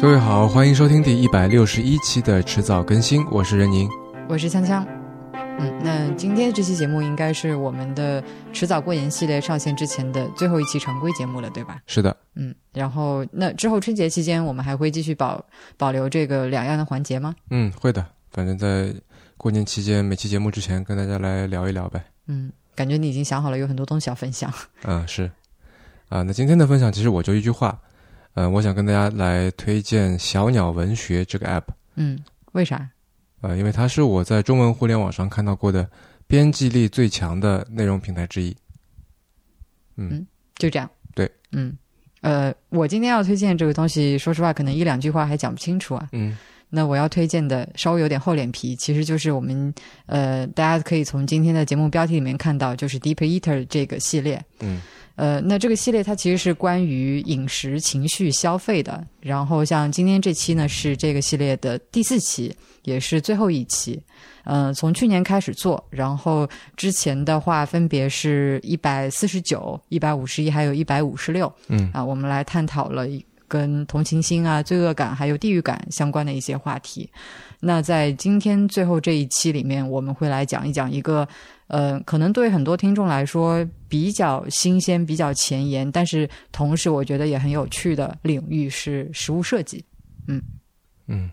[0.00, 3.90] 各位好，欢迎收听第一百六十一期的迟早更新，我是任宁，
[4.28, 4.86] 我是锵锵。
[5.32, 8.22] 嗯，那今天这期节目应该是我们的
[8.52, 11.80] 迟早过年系列上线之前的最后一期常规节目了，对吧？
[11.88, 15.44] 是的，嗯，然后那之后春节期间我们还会继续保
[15.76, 17.34] 保留这个两样的环节吗？
[17.50, 18.94] 嗯，会的，反正在
[19.36, 22.04] 过年期间每期节目之前跟大家来聊一聊呗。
[22.28, 24.48] 嗯，感觉你已经想好了，有很多东西要分享。
[24.84, 25.28] 嗯，是。
[26.08, 27.76] 啊，那今天的分享其实我就一句话。
[28.34, 31.64] 嗯，我想跟大家来推荐小鸟文学这个 app。
[31.96, 32.18] 嗯，
[32.52, 32.88] 为啥？
[33.40, 35.88] 呃，因为它是我在中文互联网上看到过的
[36.26, 38.56] 编辑力最强的内容平台之一。
[39.96, 40.24] 嗯，
[40.56, 40.88] 就这样。
[41.14, 41.76] 对，嗯，
[42.20, 46.08] 呃，我今天要推荐这个东西，说实话，可能一两句话还讲不清楚啊。
[46.12, 46.38] 嗯，
[46.68, 49.74] 那我要推荐的稍微有点厚脸皮，其实就是我们
[50.06, 54.44] 呃，大家可以从今天的节目标题里面看到，就是 Deep Eater 这个系列。
[54.60, 54.80] 嗯。
[55.18, 59.04] 呃，那这个系列它其实是关于饮食、情绪、消费的。
[59.20, 64.00] 然后像今天这期呢，是这个系列的第四期，也是最后一期。
[64.44, 71.52] 嗯，从去年开始做，然后之前的话分别是一百四十九、一百五十一，还有一百五十六。
[71.66, 73.04] 嗯，啊，我们来探讨了
[73.48, 77.10] 跟同情心啊、罪恶感还有地域感相关的一些话题。
[77.58, 81.26] 那在今天最后这一期里面，我们会来讲一讲一个。
[81.68, 89.84] 呃，可能对很多听众来说比较新鲜、比较前沿，但是同时我觉得也很有趣的领域是实物设计。
[90.26, 90.42] 嗯
[91.06, 91.30] 嗯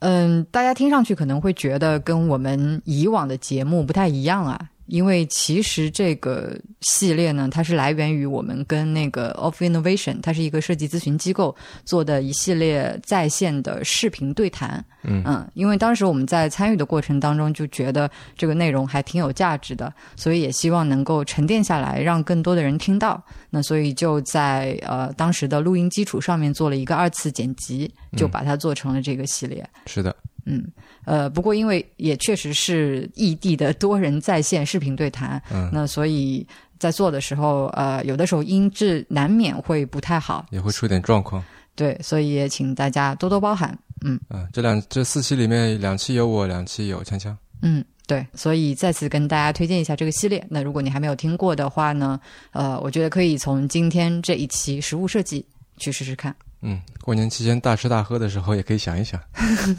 [0.00, 4.68] 嗯，大家听上去可能会觉得跟我们以往的节目不太一样啊。
[4.86, 11.54] 因为其实这个系列呢，它是来源于我们跟那个 Of Innovation，它是一个设计咨询机构
[11.84, 14.84] 做的一系列在线的视频对谈。
[15.02, 23.22] 嗯嗯，因为当时我们在参与的过程当中就觉得这个内容还挺有价值的，所以也希望能够沉淀下来，让更多的人听到。
[23.50, 29.64] 那所以就在呃当时的录音基础上面做了一个二次剪辑，就把它做成了这个系列。
[29.86, 30.14] 是的。
[30.46, 30.64] 嗯，
[31.04, 36.46] 呃，不过因为也确实是异地的多人在线视频对谈，嗯，那所以
[36.78, 41.42] 在做的时候，呃，有的时候音质难免会不太好，也会出点状况。
[41.74, 43.76] 对，所以也请大家多多包涵。
[44.04, 47.34] 嗯，啊，这两这四期里面，两期有我，两期有锵锵。
[47.62, 50.44] 嗯，对，所以再次跟大家推荐一下这个系列。
[50.50, 52.20] 那如果你还没有听过的话呢，
[52.52, 55.44] 呃，我觉得可以从今天这一期实物设计
[55.78, 56.34] 去试试看。
[56.66, 59.20] 嗯，过年期间大吃大喝的时候也可以想一想，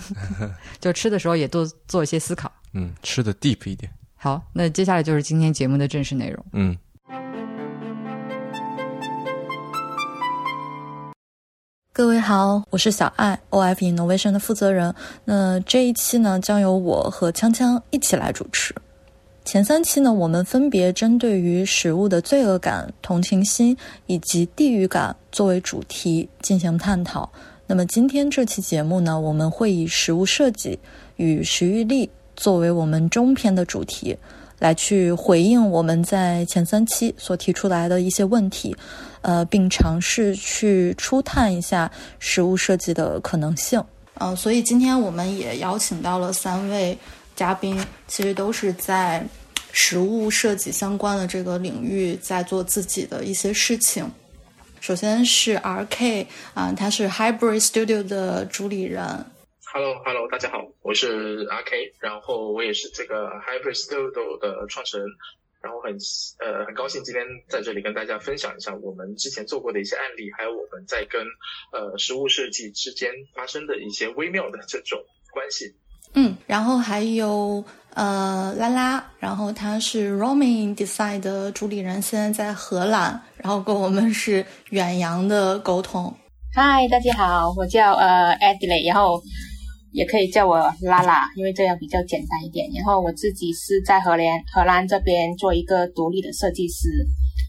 [0.79, 2.51] 就吃的时候也多做一些思考。
[2.73, 3.91] 嗯，吃的 deep 一点。
[4.15, 6.45] 好，那接下来就是今天节目的正式内容。
[6.53, 6.77] 嗯，
[11.91, 14.93] 各位好，我是小爱，OF Innovation 的负责人。
[15.23, 18.75] 那这一期呢，将由我和锵锵一起来主持。
[19.45, 27.31] 前三期呢，我们分别针对于食物的罪恶感、同情心以及地域感作为主题进行探讨。
[27.67, 30.77] 那么今天这期节目呢，我们会以食物设计
[31.17, 34.17] 与食欲力作为我们中篇的主题，
[34.57, 38.75] 来去回应我们在前三期所提出来的一些问题，
[39.21, 43.81] 呃，并尝试去初探一下食物设计的可能性。
[44.15, 46.97] 呃，所以今天我们也邀请到了三位。
[47.35, 49.23] 嘉宾其实都是在
[49.71, 54.09] 实物设计相关的这个领域在做自己的一些事情。
[54.79, 56.27] 首先是 R.K.
[56.53, 59.03] 啊，他是 Hybrid Studio 的主理人。
[59.65, 61.93] Hello，Hello，大家好，我是 R.K.
[61.99, 65.07] 然后我也是这个 Hybrid Studio 的创始人。
[65.61, 65.97] 然后很
[66.37, 71.25] 呃很高兴今天在这里跟大家分享一下我们之前做过的一些案例，还有我们在跟
[71.73, 75.75] 呃实物设计之间发生的一些微妙的这种关系。
[76.17, 77.61] 嗯，然后还有
[77.93, 86.13] 呃拉拉，然后他是 roman Design 的主理人，现在在荷兰，然后跟我们是远洋的沟通。
[86.53, 89.21] 嗨，大家好，我叫呃 Adley，然后
[89.91, 92.65] 也可以叫我拉拉，因为这样比较简单一点。
[92.73, 96.87] 然后我自己是在荷兰荷兰这边做一个独立的设计师，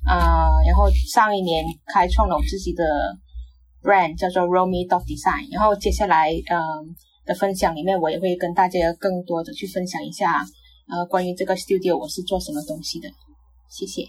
[0.05, 2.85] 啊，然后上一年开创了我自己的
[3.81, 6.97] brand 叫做 romi Dot Design，然后接下来嗯。
[7.27, 10.47] 的分享里面，我也会跟大家更多的去分享一下，
[10.89, 13.09] 呃，关于这个 studio 我是做什么东西的。
[13.69, 14.07] 谢谢。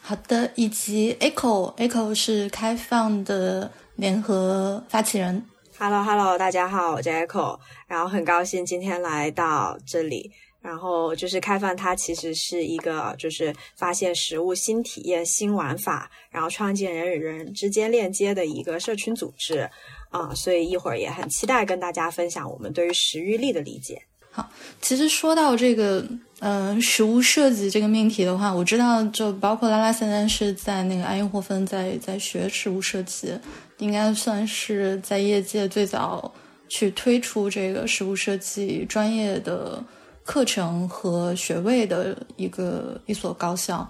[0.00, 5.44] 好的，以及 Echo，Echo 是开放的联合发起人。
[5.76, 10.30] Hello，Hello，大家好，我叫 Echo，然后很高兴今天来到这里。
[10.62, 19.68] 然后就是开放，它其实是一个就是发现食物新体验、新玩法，然后创建人与人之间链接的一个社群组织。
[20.12, 24.00] 啊，所以一会儿也很期待跟大家分享我们对于食欲力的理解。
[24.30, 24.48] 好，
[24.80, 26.02] 其实说到这个，
[26.40, 33.38] 呃，食物设计这个命题的话，我知道，就包括拉拉现在是在那个爱因霍芬在在学食物设计，
[33.78, 36.32] 应该算是在业界最早
[36.70, 39.84] 去推出这个食物设计专业的
[40.24, 43.86] 课程和学位的一个一所高校。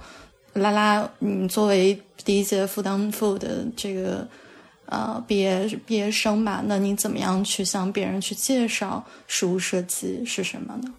[0.55, 4.27] 拉拉，你作为第一届复旦附的这个
[4.93, 10.95] 呃毕业毕业生吧，那你怎么样去向别人去介绍食物设计是什么呢？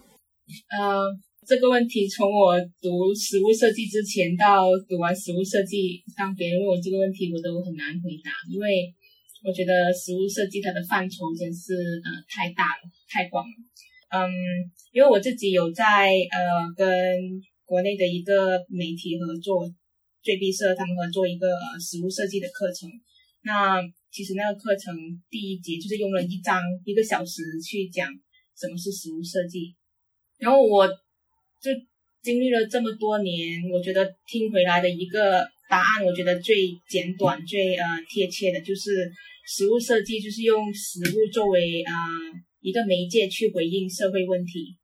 [0.74, 1.06] 呃，
[1.46, 8.92] 这个问题从我读食物设计之前到读完食物设计，当别人问我这个问题，我都很难回答，因为
[9.46, 11.74] 我觉得食物设计它的范畴真是
[12.04, 13.54] 呃太大了，太广了。
[14.10, 14.28] 嗯，
[14.92, 16.38] 因为我自己有在呃
[16.76, 16.84] 跟。
[17.66, 19.64] 国内的一个媒体合作，
[20.22, 22.86] 最毕社他们合作一个呃实物设计的课程。
[23.44, 23.80] 那
[24.10, 24.94] 其实那个课程
[25.30, 28.08] 第一节就是用了一章一个小时去讲
[28.56, 29.74] 什么是实物设计。
[30.38, 31.70] 然后我就
[32.22, 39.12] 经历了这么多年，我觉得听回来的一个答案，我觉得最简短、最呃贴切的就是
[39.46, 41.92] 实物设计就是用实物作为啊
[42.60, 44.76] 一个媒介去回应社会问题。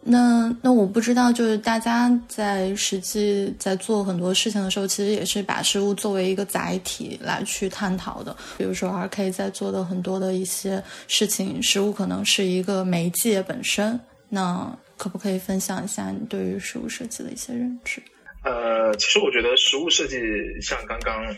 [0.00, 8.34] 那那我不知道，就是大家在实际在做很多事情的时候，其实也是把食物作为一个载体来去探讨的。
[8.56, 14.00] 比如说，R K 在做的很多的一些事情，食物可能是一个媒介本身。
[14.30, 18.00] 那可不可以分享一下你对于食物设计的一些认知？
[18.44, 20.16] 呃，其实我觉得食物设计
[20.62, 21.34] 像刚刚呃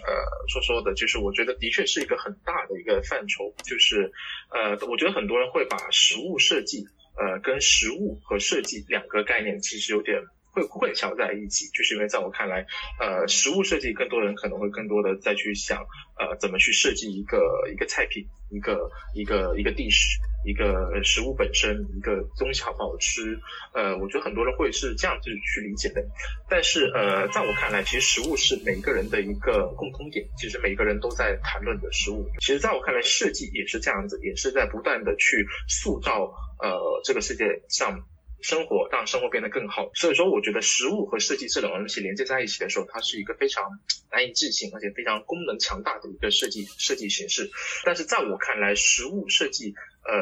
[0.48, 3.52] 说说的，就是我觉得的确是一个很大的一个范畴。
[3.64, 4.12] 就是
[4.50, 6.86] 呃，我觉得很多人会把食物设计。
[7.20, 10.22] 呃，跟实物和设计两个概念其实有点
[10.60, 12.66] 会混淆在一起，就是因为在我看来，
[13.00, 15.78] 呃，实物设计更多人可能会更多的再去想，
[16.18, 23.38] 呃，怎么去设计一个一个菜品，一个一个一个 dish，一个食物本身，一个东西好不好吃，
[23.74, 26.04] 呃，我觉得很多人会是这样子去理解的。
[26.48, 32.28] 但是，呃，在我看来，其实食物是每个人的一个共通点，其实每个人都在谈论的食物。
[32.40, 36.32] 其实，在我看来，设计也是这样子，也是在不断的去塑造。
[36.62, 37.98] 呃，这个世界上
[38.42, 43.64] 生活让生活变得更好，所以说我觉得食物和设计这两个东西连接在一起的时候，它是一个非常
[44.10, 47.50] 难以置信，而且非常功能强大的一个设计设计形式。
[47.84, 50.14] 但是在我看来，食物设计，呃，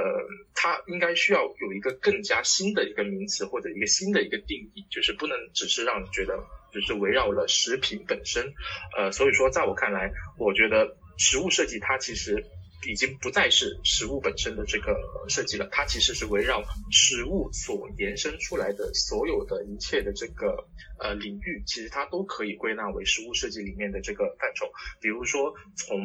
[0.54, 6.38] 它应该需要有一个更加新的一个名词或者一个新的一个定义，就是不能只是让你觉得
[6.72, 8.52] 只是围绕了食品本身。
[8.96, 12.44] 呃，所以说在我看来，我觉得食物设计它其实。
[12.86, 14.94] 已经不再是食物本身的这个
[15.28, 20.68] 设计了，它其实是围绕食物所延伸出来的所有的一切的这个
[21.00, 24.66] 呃领域，其实它都可以归纳为食物设计里面的这个范畴。
[25.00, 25.98] 比如说从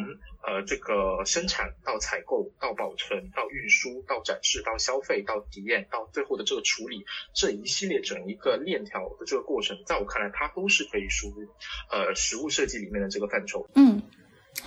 [0.46, 7.06] 呃这个生产到采购到保存到运输到展示到消费到体验到最后的这个处理
[7.36, 11.48] 这一系列整一个链条的这个过程，在我看来，它都是可以输入
[11.92, 13.70] 呃食物设计里面的这个范畴。
[13.76, 14.02] 嗯，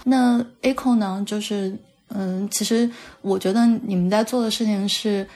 [0.04, 1.76] 那 Aco 呢，就是。
[2.08, 2.88] 嗯，其实
[3.20, 5.26] 我觉得你们在做的事情是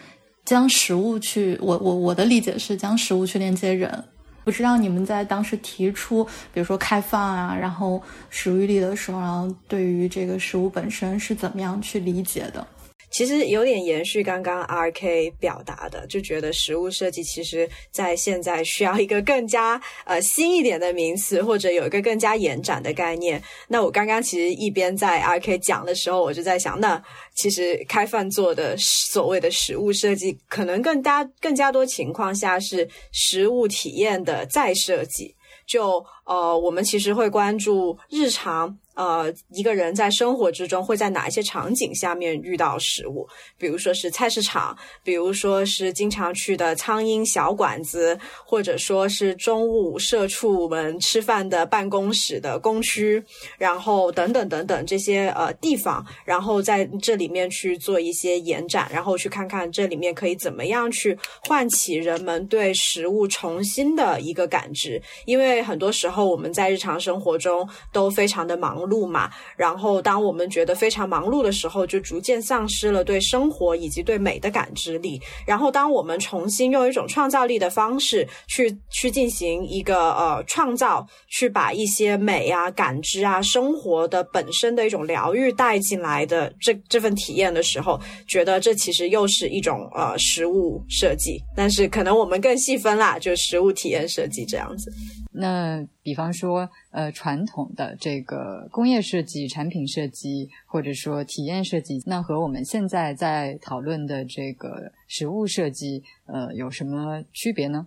[0.45, 4.05] 将食物去，我我我的理解是将食物去链接人。
[4.43, 12.67] 不知道你们在当时提出，比如说开放啊，然后食欲力的时候，然后对于这个食物本身是怎么样去理解的？
[13.11, 23.43] 其实有点延续刚刚 R K 表达的，就觉得食物设计其实在现在需要一个更加呃新一点的名词，或者有一个更加延展的概念。
[23.69, 27.03] 那我刚刚其实一边在 R K 讲的时候，我就在想，那
[27.35, 35.35] 其实开饭做的所谓的食物设计，可能更加更加多情况下是食物体验的再设计。
[35.67, 38.79] 就呃，我们其实会关注日常。
[39.01, 43.27] 呃，一个人在生活之中会在哪一些场景下面遇到食物？
[43.57, 53.25] 比如说是菜市场，比如说是经常去的苍蝇小馆子，或者说是中午社畜们吃饭的办公室的工区，
[53.57, 61.17] 然后等等等等这些呃地方，然后在这里面去做一些延展，然后去看看这里面可以怎么样去
[61.49, 65.01] 唤起人们对食物重新的一个感知。
[65.25, 68.90] 因为很多时候我们在日常生活中都非常的忙。
[68.90, 75.21] 碌路嘛，然后当我们觉得非常忙碌的时候，就逐渐丧失了对生活以及对美的感知力。
[75.47, 91.41] 然后，当我们重新用一种创造力的方式去去进行一个呃创造，去把一些美啊、感知啊、生活的本身的一种疗愈带进来的这这份体验的时候，觉得这其实又是一种呃食物设计。
[91.57, 94.91] 但是可能我们更细分啦，就食物体验设计这样子。
[95.33, 107.87] 那比方说，呃，传统的这个工业设计、产品设计，或者说体验设计，那和我们现在在讨论的这个实物设计，呃，有什么区别呢？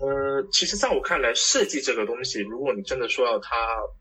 [0.00, 3.56] 呃，其实在我看来，设计这个东西，如果你真的说要它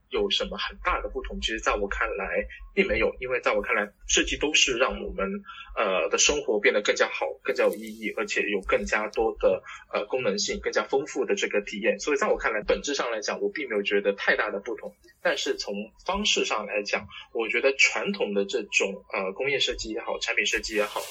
[0.10, 5.28] 有什么很大的不同，其实在我看来并没有，因为在我看来，设计都是让我们
[5.76, 12.00] 呃的生活变得更加好、更加有意义，而且有更加多的呃功能性、更加丰富的这个体验。
[12.00, 14.96] 所以在我看来，本质上来讲，我并没有觉得太大的不同。
[15.24, 15.74] 但是从
[16.06, 21.02] 方式上来讲，我觉得传统的这种呃工业设计也好、产品设计也好、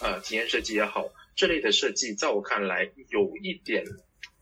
[0.00, 3.84] 呃体验设计也好这类的设计，在我看来有一点。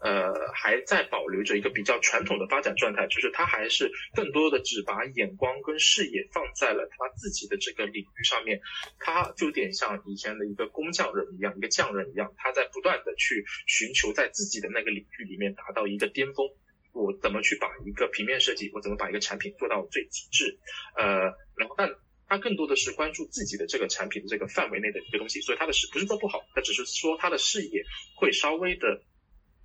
[0.01, 8.63] 呃，还在保留着一个比较传统的发展状态，就是他还是更多的只把眼光跟视野放在了他自己的这个领域上面，
[8.99, 16.49] 他就有点像以前的一个工匠人一样，一个匠人一样，他在不断的去寻求在自己的那个领域里面达到一个巅峰。
[16.93, 20.59] 我怎么去把一个平面设计，我怎么把一个产品做到最极致？
[20.97, 21.95] 呃，然后但
[22.27, 27.85] 他更多的是关注自己的这个产品的这个范围内的一个东西，所以他的视不是说不好，他只是说他的视野
[28.17, 29.03] 会稍微的。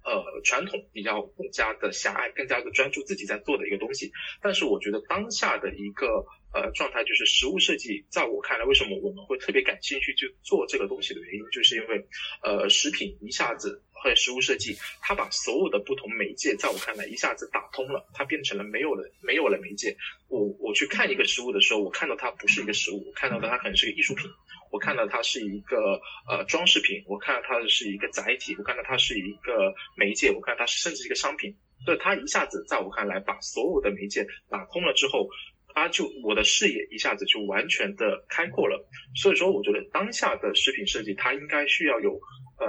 [0.05, 4.11] 呃，传统比较更加的狭隘，更加的专注自己在做的一个东西。
[4.39, 12.05] 但是我觉得当下的一个呃状态，就是实物设计，在我看来，为什么我们会特别感兴趣去做这个东西的原因，就是因为
[12.43, 19.97] 呃，食品一下子和实物设计，它把所有的不同媒介，在我看来一下子打通了，它变成了没有了没有了媒介。
[20.27, 24.29] 我我去看一个食物的时候，我看到它不是一个食物，我看到的它可能是个艺术品。
[24.71, 31.55] 我看到它是一个呃装饰品，我看到它是一个载体，我看到它是一个媒介，我看到它是甚至一个商品。
[31.85, 35.29] 所以它一下子在我看来把所有的媒介打通了之后，
[35.73, 38.87] 它就我的视野一下子就完全的开阔了。
[39.15, 42.19] 所以说，我觉得当下的食品设计它应该需要有
[42.57, 42.65] 呃，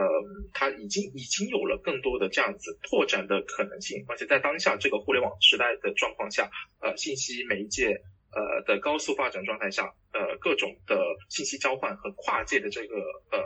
[0.53, 6.51] 它已经已经有了更多的这样子拓展的可能性，而且在当下这个互联网时代的状况下，
[6.81, 8.03] 呃，信息媒介。
[8.37, 11.01] 呃的高速发展状态下，呃各种的
[11.31, 12.97] 信息交换和跨界的这个
[13.33, 13.41] 呃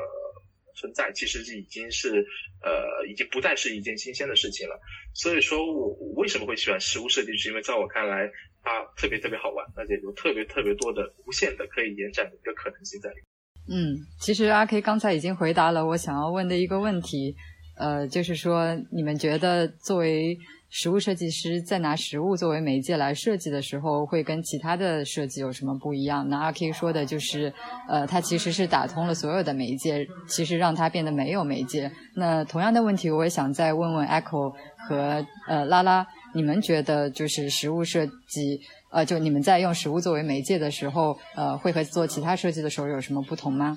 [0.75, 2.27] 存在，其实是已经是
[2.63, 4.75] 呃已经不再是一件新鲜的事情了。
[5.15, 8.29] 所以说我为什么会喜欢实物设计，是因为在我看来
[8.63, 13.25] 它特别特别好玩，而且有特别特别多的无限的可以延展的一个可能性在里面。
[13.73, 17.37] 嗯，其实阿 K 刚才已经回答了我想要问的一个问题，
[17.79, 20.37] 呃，就是说你们觉得作为
[20.73, 26.29] 实物设计师在拿实物作为媒介来设计的时候，会跟其他的设计有什么不一样？
[26.29, 27.53] 那阿 K 说的就是，
[27.89, 31.91] 呃，它其实是打通了所有的媒介，其实让它变得没有媒介。
[32.15, 34.55] 那同样的问题，我也想再问问 Echo
[34.89, 38.61] 和呃拉拉，你们觉得就是实物设计，
[38.93, 43.77] 呃，就你们在用实物作为媒介的时候，呃，会和做其他设计的时候有什么不同吗？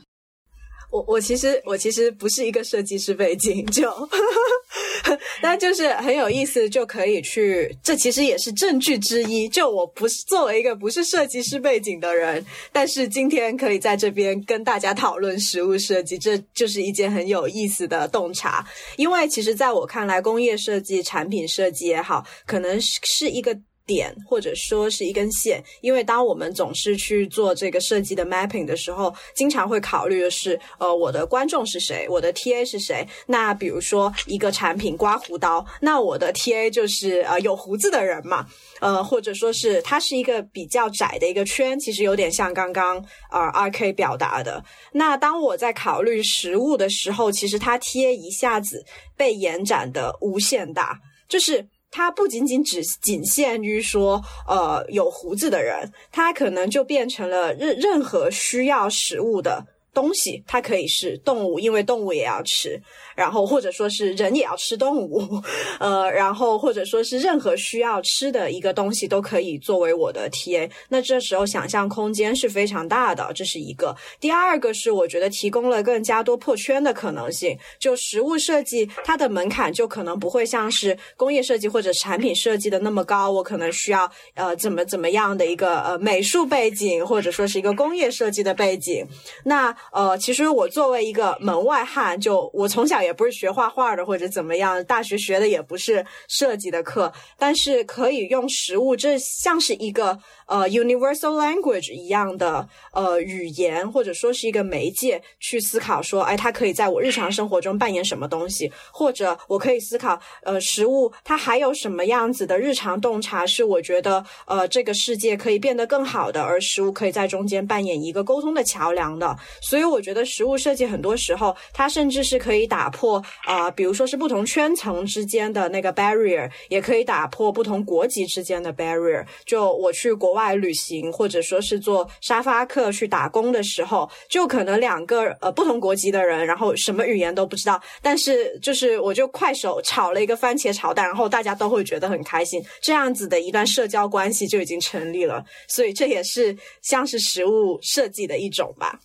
[0.93, 3.91] 我我其实我其实不是一个设计师背景，就。
[5.41, 9.49] 但就是很有意思，就可以去，这其实也是证据之一。
[9.49, 18.63] 就我不是作为一个不是设计师背景的人，但是今天可以在这边跟大家讨论实物设计，这就是一件很有意思的洞察。
[18.95, 23.57] 因为其实在我看来，工业设计、产品设计也好，可能是一个。
[23.85, 33.05] 点或者说是一根线，因为当我们总是去做这个设计的 mapping 的时候，经常会考虑的是，呃，我的观众是谁，我的 TA 是谁。
[33.27, 38.47] 那比如说一个产品刮胡刀，那我的 TA 就是呃有胡子的人嘛，
[38.79, 42.97] 呃，或者说是它是一个比较窄的一个圈，其实有点像刚刚
[43.31, 44.63] 呃 RK 表达的。
[44.93, 48.85] 那当我在考虑实物的时候，其实它 TA 一下子
[49.17, 50.97] 被延展的无限大，
[51.27, 51.67] 就是。
[51.95, 59.63] 它不仅仅只仅限于说，呃，有胡子的人，他可能就变成了任任何需要食物的。
[59.93, 62.81] 东西它可以是动物，因为动物也要吃，
[63.15, 65.41] 然后或者说是人也要吃动物，
[65.79, 70.69] 呃，然后或者说是任何需要吃的一个东西都可以作为我的 TA。
[70.89, 73.95] 那这时候想象空间是非常大的，这是一个。
[74.19, 77.57] 第二个是我觉得提供了更加多破圈的可能性。
[77.79, 83.31] 就实物设计，它的门槛就可能不会像是工业设计或者产品设计的那么高。
[83.31, 89.05] 我可能需要呃怎么怎么样的一个呃美术背景，或者说是一个工业设计的背景。
[89.43, 100.19] 那呃，其实我作为一个门外汉，就我从小也不是学画画的，或者怎么样，大学学的也不是设计的课，但是可以用实物，这像是一个。
[100.45, 108.71] 呃，universal language 一样的呃语言，或者说是一个媒介，去思考说，哎，它可以在我日常生活中扮演什么东西？
[108.91, 119.35] 或者我可以思考，呃，食物它还有什么样子的日常洞察，是我觉得呃这个世界可以变得更好的，而食物可以在中间扮演一个沟通的桥梁的。
[119.73, 129.25] 所以我觉得实物设计很多时候它甚至是可以打破啊、比如说是不同圈层之间的那个 barrier，也可以打破不同国籍之间的 barrier。
[129.47, 145.43] 就我去国外旅行，或者说是做沙发客去打工的时候，就可能两个呃不同国籍的人，然后什么语言都不知道，但是就是我就快手炒了一个番茄炒蛋，然后大家都会觉得很开心，这样子的一段社交关系就已经成立了。
[145.67, 148.99] 所以这也是像是实物设计的一种吧。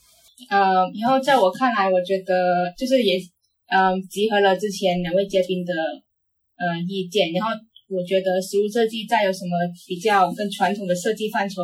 [0.49, 3.19] 呃，然后在我看来，我觉得就是也
[3.71, 5.75] 嗯、集合了之前两位嘉宾的
[6.57, 7.51] 呃意见，然后
[7.89, 9.51] 我觉得实物设计再有什么
[9.87, 11.63] 比较跟传统的设计范畴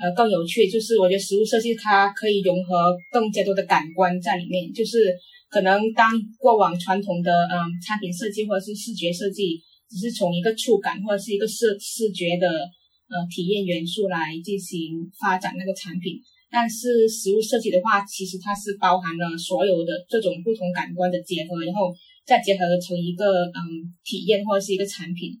[0.00, 5.14] 呃更有趣，就是我觉得实物设计它可以融合更加多的感官在里面，就是
[5.50, 9.60] 可能当过往传统的嗯产品设计或者是视觉设计
[9.90, 16.14] 只是从一个触感或者是一个视视觉的呃体验元素来进行发展那个产品。
[16.56, 21.92] 但是实物设计的话，其实它是包含了所有的这种不同感官的结合，然后
[22.24, 25.32] 再结合成一个嗯体验或者是一个产品，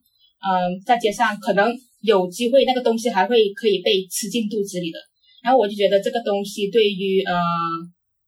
[0.44, 4.98] 嗯，再加上可能有机会那个东西还会可以被吃进肚子里的。
[5.42, 7.32] 然后我就觉得这个东西对于呃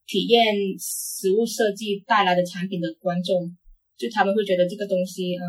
[0.06, 3.54] 体验实物设计带来的产品的观众，
[3.98, 5.44] 就他们会觉得这个东西嗯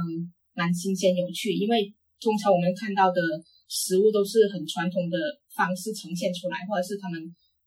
[0.53, 3.21] 蛮新鲜有趣，因为通常我们看到的
[3.69, 5.17] 食物都是很传统的
[5.59, 7.19] 方式呈现出来，或者是他们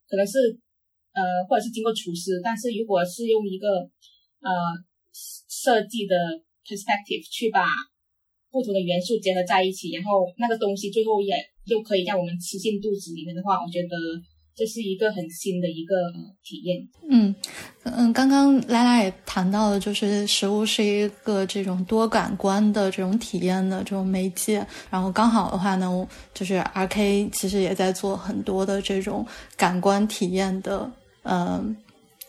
[0.08, 0.56] 可能是
[1.12, 3.68] 呃，或者是经过厨师，但是如果是用一个
[4.40, 4.48] 呃
[5.12, 6.16] 设计的
[6.64, 7.68] perspective 去把
[8.50, 13.96] 不同的元素结合在一起，然后那个东西最后也又可以让我们吃进肚子里面的话，我觉得
[14.54, 15.94] 这是一个很新的一个、
[16.44, 16.86] 体验。
[17.08, 17.34] 嗯
[17.84, 24.64] 嗯，刚刚拉拉也谈到了，就是食物是一个这种多感官的这种体验的这种媒介。
[24.90, 30.90] 然后刚好的话呢，就是 R K 其实也在做很多的这种感官体验的，
[31.22, 31.64] 呃，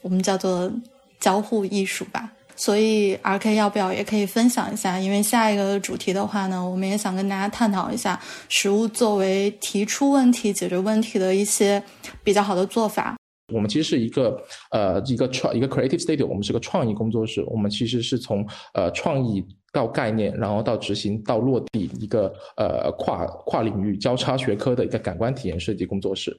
[0.02, 0.72] 我们叫做
[1.20, 2.32] 交互艺术吧。
[2.64, 4.98] 所以 R K 要不要也可以分享一下？
[4.98, 8.18] 因为下一个主题的话呢，我们也想跟大家探讨一下
[8.48, 11.84] 食物作为提出问题、解决问题的一些
[12.24, 13.18] 比较好的做法。
[13.54, 14.42] 我们其实是一个
[14.72, 17.44] 呃一个创一个 creative studio，我们是个创意工作室。
[17.48, 19.44] 我们其实是从呃创意
[19.74, 26.34] 到概念，然后到执行到落地一个呃跨跨领域交叉学科的一个感官体验设计工作室。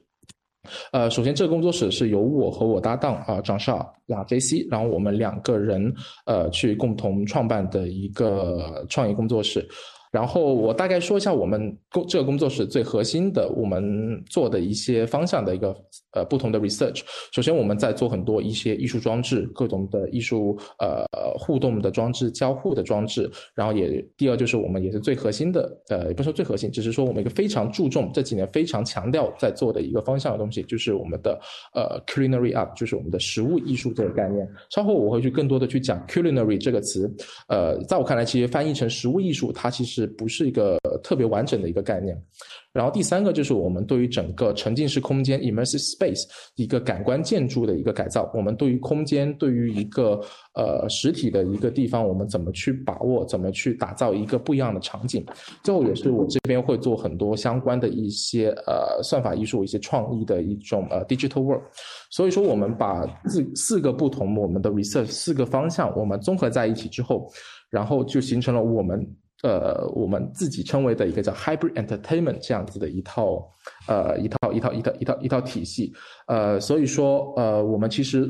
[0.92, 3.76] 呃，首先这个工作室是由我和我搭档啊张少
[4.08, 5.92] 啊 J C，然后我们两个人
[6.26, 9.66] 呃去共同创办的一个创意工作室。
[10.14, 15.74] 然后我大概说一下我们工这个工作室最核心的我们做的一些方向的一个
[16.12, 17.02] 呃不同的 research。
[17.32, 21.04] 首先我们在做很多一些艺术装置，各种的艺术呃
[21.36, 23.28] 互动的装置、交互的装置。
[23.56, 31.36] 然后也第二就是我们也是最核心的呃也不是说最核心，只是说我们一个非常注重这几年非常强调在做的一个方向的东西，就是我们的
[31.74, 34.48] 呃 culinary art，就是我们的食物艺术这个概念。
[34.70, 37.12] 稍后我会去更多的去讲 culinary 这个词。
[37.48, 42.20] 呃，在我看来，其实翻译成食物艺术，它其实不是一个特别完整的一个概念。
[42.72, 46.24] 然后第三个就是我们对于整个沉浸式空间 （immersive space）
[46.56, 48.28] 一个感官建筑的一个改造。
[48.34, 50.20] 我们对于空间，对于一个
[50.54, 55.24] 呃实体的一个地方，我们怎么去把握，怎么去打造一个不一样的场景。
[55.62, 61.62] 最后也是我这边会做很多相关的一些呃算法艺术、一些创意的一种呃 digital work。
[62.10, 67.30] 所以说，我们把四四个不同我们的 research 四个方向，我们综合在一起之后，
[67.70, 69.06] 然后就形成了我们。
[69.44, 73.46] 呃，我们自己称为的一个叫 hybrid entertainment 这样子的一套
[73.86, 75.92] 呃一套一套一套一套一套体系，
[76.26, 78.26] 呃，所以说呃，我们其实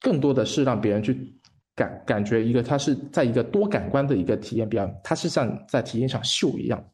[0.00, 1.32] 更多的是让别人去
[1.76, 6.84] 感感觉一个它是在一个多感官的一个体验比方，它是像在体验一场秀一样。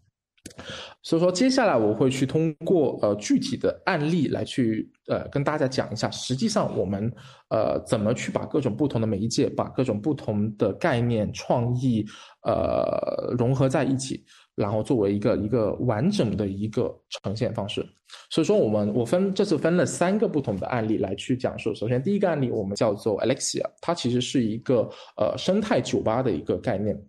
[1.07, 7.09] 所以说，接下来我会去通过呃具体的案例来去呃跟大家讲一下，实际上我们
[7.49, 12.05] 呃怎么去把各种不同的媒介，把各种不同的概念创意
[12.43, 14.25] 呃融合在一起，
[14.57, 16.93] 然后作为一个一个完整的一个
[17.23, 17.87] 呈现方式。
[18.29, 21.73] 所以说，我们我分这次分了三个不同的案例来去讲述。
[21.73, 27.01] 首先，第一个案例我们叫做 Alexia，它其实是一个呃生态酒吧的一个概念。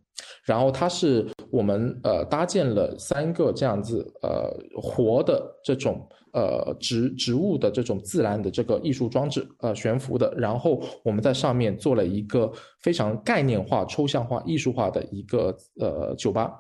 [0.48, 4.50] 然后它是我们呃搭建了三个这样子呃
[4.82, 16.54] 活的这种呃植植物的这种自然的这个艺术装置呃悬浮的，然后我们在上面做了一个非常概念化、抽象化、艺术化的一个呃酒吧。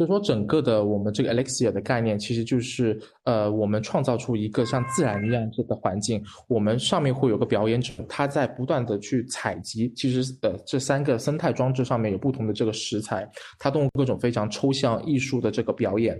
[0.00, 9.92] 所以说，整个的我们这个 Alexia 的概念，其实就是呃，我们创造出一个像自然一样的环境，我们上面会有个表演者，他在不断的去采集。
[9.94, 16.18] 其实，呃，这三个生态装置上面有不同的这个食材，他通过各种非常抽象艺术的这个表演，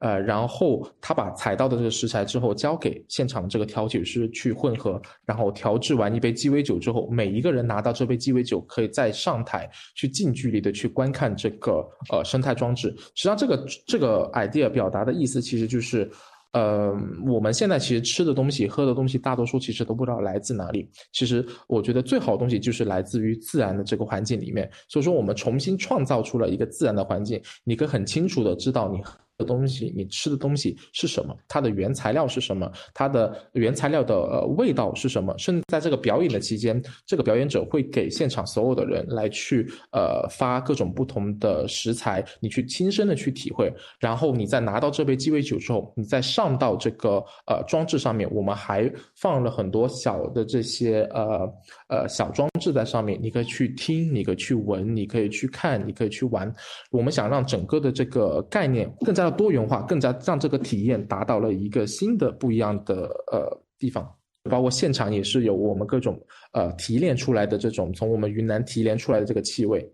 [0.00, 12.94] 呃，然后他把采到的这个食材之后交给现场的这个调酒师去混合，然后调制完一杯鸡尾酒之后，每一个人拿到这杯鸡尾酒，可以再上台去近距离的去观看这个呃生态装置。
[13.22, 16.10] 实际上，这个这个 idea 表达的意思其实就是。
[16.54, 16.94] 呃，
[17.26, 20.86] 我们现在其实吃的东西、喝的东西，大多数其实都不知道来自哪里。
[21.10, 24.70] 其实我觉得最好的东西就是来自于自然的这个环境里面。
[24.86, 29.00] 所以说，我们重新创造出了一个自然的环境，你可以很清楚的知道你。
[29.44, 31.34] 东西，你吃的东西是什么？
[31.48, 32.70] 它的原材料是什么？
[32.94, 35.34] 它的原材料的呃味道是什么？
[35.38, 43.72] 甚至在这个表演的期间，这个表演者会给现场所有的人来去呃发各种不同的食材，你去亲身的去体会。
[43.98, 51.50] 然后你再拿到这杯鸡尾酒之后，你再上到这个呃装置上面，我们还放了很多小的这些呃
[51.88, 56.54] 呃小装置在上面，你可以去听，你可以去闻，你可以去看，你可以去玩。
[56.90, 59.31] 我们想让整个的这个概念更加。
[59.32, 64.08] 多元化，更加让这个体验达到了一个新的不一样的呃地方，
[64.50, 66.20] 包括现场也是有我们各种
[66.52, 69.90] 呃提炼出来的这种从我们云南提炼出来的这个气味，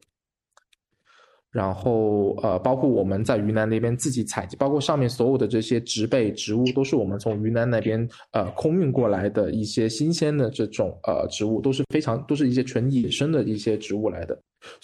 [1.50, 14.38] 然后呃包括我们在云南那边自己采集，包括上面所有的这些植被植物都是我们从云南那边呃空运过来的一些新鲜的这种呃植物，都是非常都是一些纯野生的一些植物来的。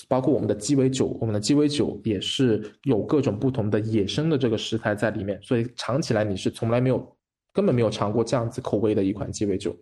[0.08, 7.16] 包括我们的鸡尾酒，我们的鸡尾酒也是有各种不同的野生的这个食材在里面，所以尝起来你是从来没有、
[7.52, 9.76] 根本没有尝过这样子口味的一款鸡尾酒。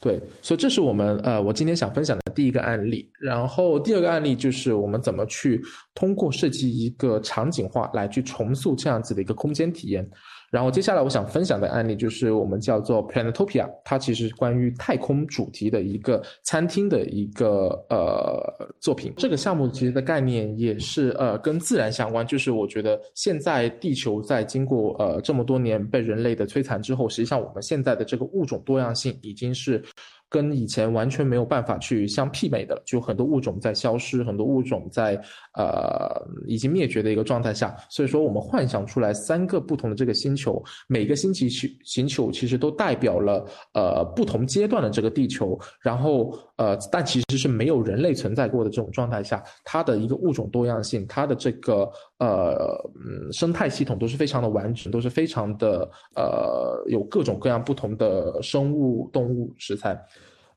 [0.00, 3.10] 对，所以这是我们呃，我今天想分享的第一个案例。
[3.18, 5.60] 然后第二个案例就是我们怎么去
[5.92, 10.08] 通过设计一个场景化来去重塑这样子的一个空间体验。
[10.50, 19.12] 然后接下来我想分享的案例就是我们叫做 Planetopia，它其实关于太空主题的一个餐厅的一个呃作品。
[19.16, 29.84] 这个项目其实的概念也是呃跟自然相关，就是我觉得现在地球在经过呃这么多年被人类的摧残之后，实际上我们现在的这个物种多样性已经是。
[30.30, 35.18] 跟以前完全没有办法去相媲美的，就很多物种在消失，很多物种在
[35.58, 37.76] 呃已经灭绝的一个状态下。
[37.90, 43.44] 所以说，我们幻想出来三个不同的这个星球，每个星期星星球其实都代表了
[43.74, 45.58] 呃不同阶段的这个地球。
[45.82, 52.54] 然后呃，但其实是没有人类存在过的这种状态下，它的一个物种多样性，它的这个呃
[52.94, 60.00] 嗯生态系统都是非常的完整，都是非常的呃有各种各样不同的生物、动物、食材。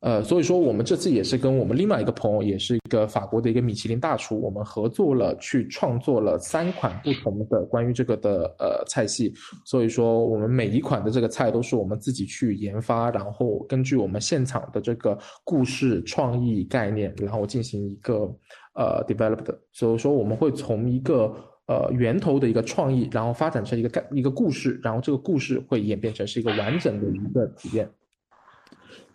[0.02, 9.32] 呃，所以说我们这次也是跟我们另外一个朋友，也是一个法国的一个米其林大厨，我们合作了，去创作了三款不同的关于这个的呃菜系。
[9.64, 18.28] 所以说，我们每一款的这个菜都是我们自己去研发，然后根据我们现场的这个故事、创意概念，然后进行一个
[18.74, 19.56] 呃 developed。
[19.72, 21.32] 所以说，我们会从一个
[21.68, 27.88] 呃源头的一个创意，然后发展成一个概一个故事，然后这个故事会演变成是一个完整的一个体验。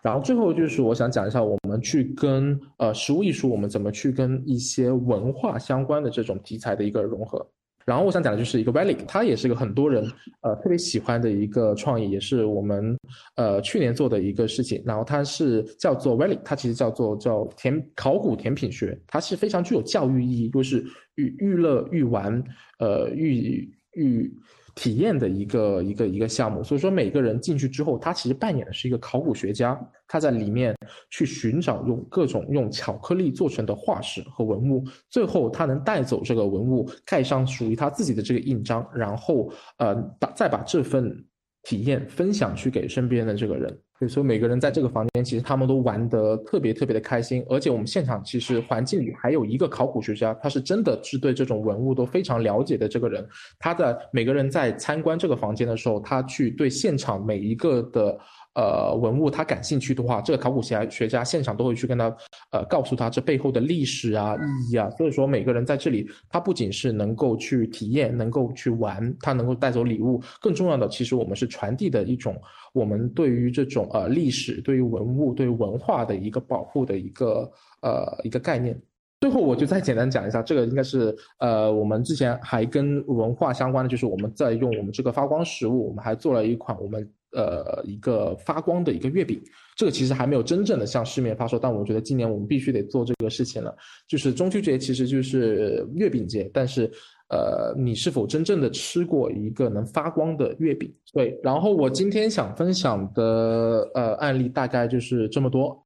[0.07, 7.45] 然后最后就是我想讲一下，我们去跟呃实物艺术，我们怎么去跟一些文化相关的这种题材的一个融合。
[7.85, 10.09] 然后我想讲的就是一个 Relic，它也是一个很多人
[10.43, 12.97] 呃特别喜欢的一个创意，也是我们
[13.35, 14.81] 呃去年做的一个事情。
[14.87, 22.41] 然后它是叫做 Relic，它其实叫做叫甜考古甜品学，它是非常具有教育意义，又是寓寓乐寓玩
[22.79, 24.33] 呃寓寓。
[24.77, 30.77] 体验的一个一个一个项目，所以说每个人进去之后，他其实扮演的是一个考古学家，他在里面
[31.11, 41.25] 去寻找用各种用巧克力做成的化石和文物，最后他能带走这个文物，盖上属于他自己的这个印章，然后呃把再把这份
[41.63, 43.77] 体验分享去给身边的这个人。
[44.09, 47.45] 所以，每个人在这个房间，其实他们都玩得特别特别的开心。
[47.49, 53.27] 而且我们现场其实环境里还有一个考古学家，他是真的是对这种文物都非常了解的这个人。
[53.59, 58.19] 他在每个人在参观这个房间的时候，他去对现场每一个的。
[58.57, 62.17] 呃，文物他感兴趣的话，这个考古学学家现场都会去跟他，
[62.53, 64.89] 呃，告诉他这背后的历史啊、意义啊。
[64.97, 70.23] 所以说，每个人在这里，他不仅是能够去体验，能够去玩，他能够带走礼物。
[70.41, 72.35] 更重要的，其实我们是传递的一种
[72.73, 78.75] 我们对于这种呃历史、对于文物、对于文化的一个保护的一个呃一个概念。
[79.21, 87.07] 最后，我就再简单讲一下，这个应该是呃，我们之前还跟文化相关的，就是我们在用我们这个发光食物，我们还做了一款我们。
[87.37, 89.39] 呃，一个发光的一个月饼，
[89.77, 93.77] 这个其实还没有真正的向市面发售，但我觉得今年我们必须得做这个事情了。
[94.09, 96.91] 就是中秋节其实就是月饼节，但是
[97.29, 100.91] 呃，你是否真正的吃过一个能发光的月饼？
[101.13, 105.79] 对，然后我今天想分享的呃案例大概就是这么多。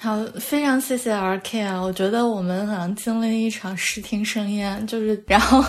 [0.00, 1.80] 好，非常谢谢 RK 啊！
[1.80, 5.62] 我觉得我们好像经历了一场视听盛宴，就是然后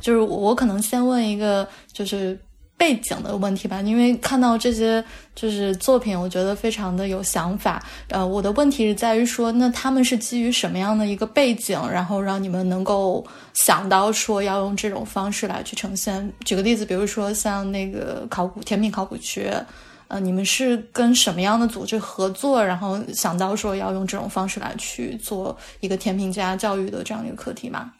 [0.00, 2.38] 就是我可能先问一个就是。
[2.78, 7.84] 背景的问题吧，因为看到这些就是作品，我觉得非常的有想法。
[8.08, 16.32] 呃，我的问题是在于说，那他们是基于什么样的一个背景，然后让你们能够想到说要用这种方式来去呈现？
[16.44, 19.60] 举个例子，比如说像那个考古甜品考古学，
[20.06, 27.92] 呃，你们是跟什么样的组织合作，然后想到说要用这种方式来去做一个甜品家教育的这样一个课题吗？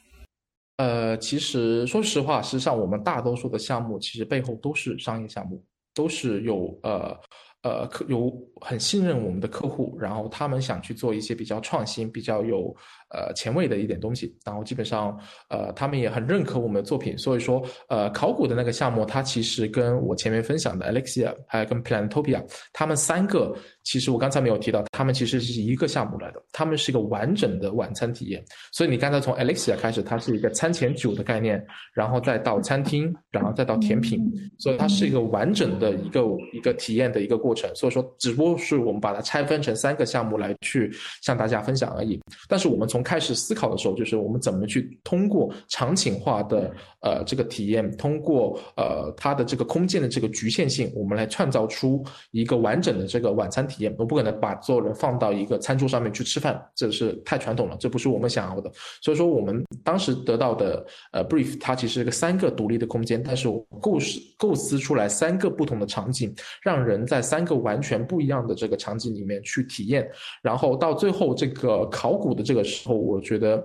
[0.78, 5.62] 呃，其实说实话，实际上我们大多数的项目其实背后都是商业项目，
[5.94, 7.14] 都是有呃。
[7.62, 12.72] 呃，客有很信任我们的客户，然后他们想去做一些比较创新、比较有
[13.10, 22.40] 呃前卫的一点东西，然后基本上呃他们也很认可我们的作品，所以说呃考古的那个项目，它其实跟我前面分享的 Alexia 还有跟 Planetopia，
[22.72, 23.52] 他们三个
[23.88, 28.42] 其实我刚才没有提到，他们其实是一个项目来的，他们是一个完整的晚餐体验。
[28.72, 34.20] 所以你刚才从 Alexia 开始，它是一个餐前酒的概念，然后再到餐厅，然后再到甜品，
[34.58, 36.22] 所以它是一个完整的一个
[36.54, 37.54] 一个体验的一个过。
[37.58, 40.88] 程，所以说只不过是我们把它拆分成三个项目来去
[41.22, 42.20] 向大家分享而已。
[42.46, 53.94] 但是我们从开始思考的时候，就是我们怎么去通过场景化的呃这个体验，通过呃它的这个空间的这个局限性，我们来创造出一个完整的这个晚餐体验。
[53.98, 58.68] 我不可能把所有人放到一个餐桌上面去吃饭，这是太传统了，这不是我们想要的。
[59.00, 67.22] 所以说我们当时得到的呃 brief，它其实是个三个独立的空间，但是我构思构思出来三个不同的场景，让人在。
[67.28, 70.10] 三个完全不一样的这个场景里面去体验，
[70.40, 73.62] 然后到最后这个考古的这个时候，我觉得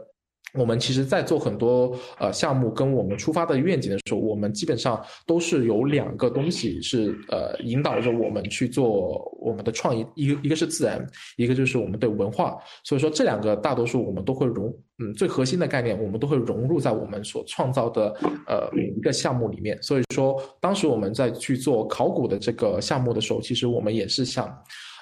[0.54, 11.04] 我们其实，在做很多呃项目跟我们出发的愿景的时候，我们基本上都是有两个东西是呃引导着我们去做我们的创意，一个一个是自然，
[11.38, 12.56] 一个就是我们的文化。
[12.84, 14.72] 所以说这两个大多数我们都会融。
[15.00, 19.76] 嗯，最核心的概念，我们都会融入在我们所创造的呃每一个项目里面。
[19.82, 24.56] 所以说，当时我们在去做考古的这个项目的时候，其实我们也是想，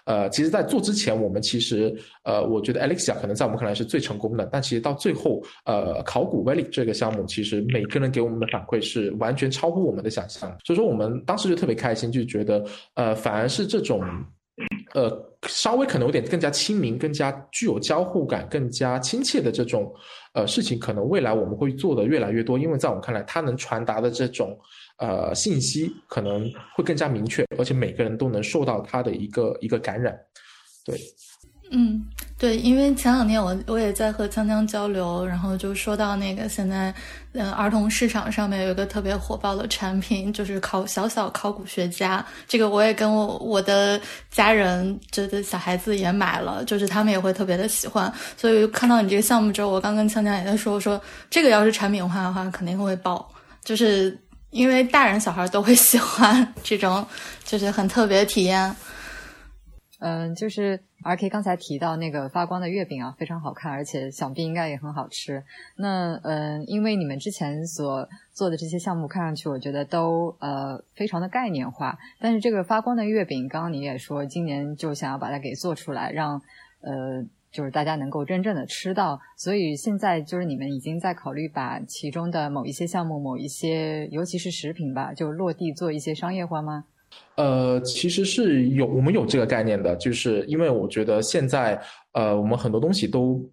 [0.06, 10.50] 呃，其实，在做之前，我们其实呃，我觉得 Alexa 可能在我们看来是最成功的，但其实到最后，呃，考古 Valley 这个项目，其实每个人给我们的反馈是完全超乎我们的想象。
[10.66, 14.02] 所以说，我们当时就特别开心，就觉得呃，反而是这种。
[14.94, 15.10] 呃，
[15.48, 19.92] 稍微可能有点更加亲民、更加具有交互感、更加亲切的这种
[20.34, 22.60] 呃事情，可能未来我们会做的越来越多。
[22.60, 24.56] 因为在我们看来，它能传达的这种
[25.02, 30.18] 呃信息可能会更加明确，而且每个人都能受到它的一个一个感染。
[30.86, 30.98] 对。
[31.74, 32.04] 嗯，
[32.38, 36.94] 对，因为前两天我我也在和锵锵交流，然后就说到那个现在，
[37.32, 42.26] 呃，儿童市场上面有一个特别火爆的产品，就是考小小考古学家。
[42.46, 43.98] 这个我也跟我我的
[44.30, 48.14] 家人，觉得小孩子也买了，就是他们也会特别的喜欢。
[48.36, 53.26] 所以看到你这个项目之后，我刚跟锵锵也在说，说这个要是产品化的话，肯定会爆，
[53.64, 54.20] 就是
[54.52, 57.06] 因为大人小孩都会喜欢这种，
[57.44, 58.76] 就是很特别的体验。
[60.04, 65.44] 嗯，就是 R K 刚才提到那个发光的月饼啊，非常好看，而且想必应该也很好吃。
[65.76, 72.00] 那嗯，因为你们之前所做的这些项目，看上去我觉得都呃非常的概念化。
[72.20, 76.42] 但是这个发光的月饼，刚刚你也说今年就想要把它给做出来，让
[76.82, 79.20] 呃就是大家能够真正的吃到。
[79.38, 86.86] 所以现在就是你们已经在考虑把其中的某一些项目、某一些尤其是食品吧，就落地做一些商业化吗？
[87.36, 91.78] 呃，其实是有我们有这个概念的，就是因为我觉得现在
[92.14, 93.44] 呃，我们很多东西都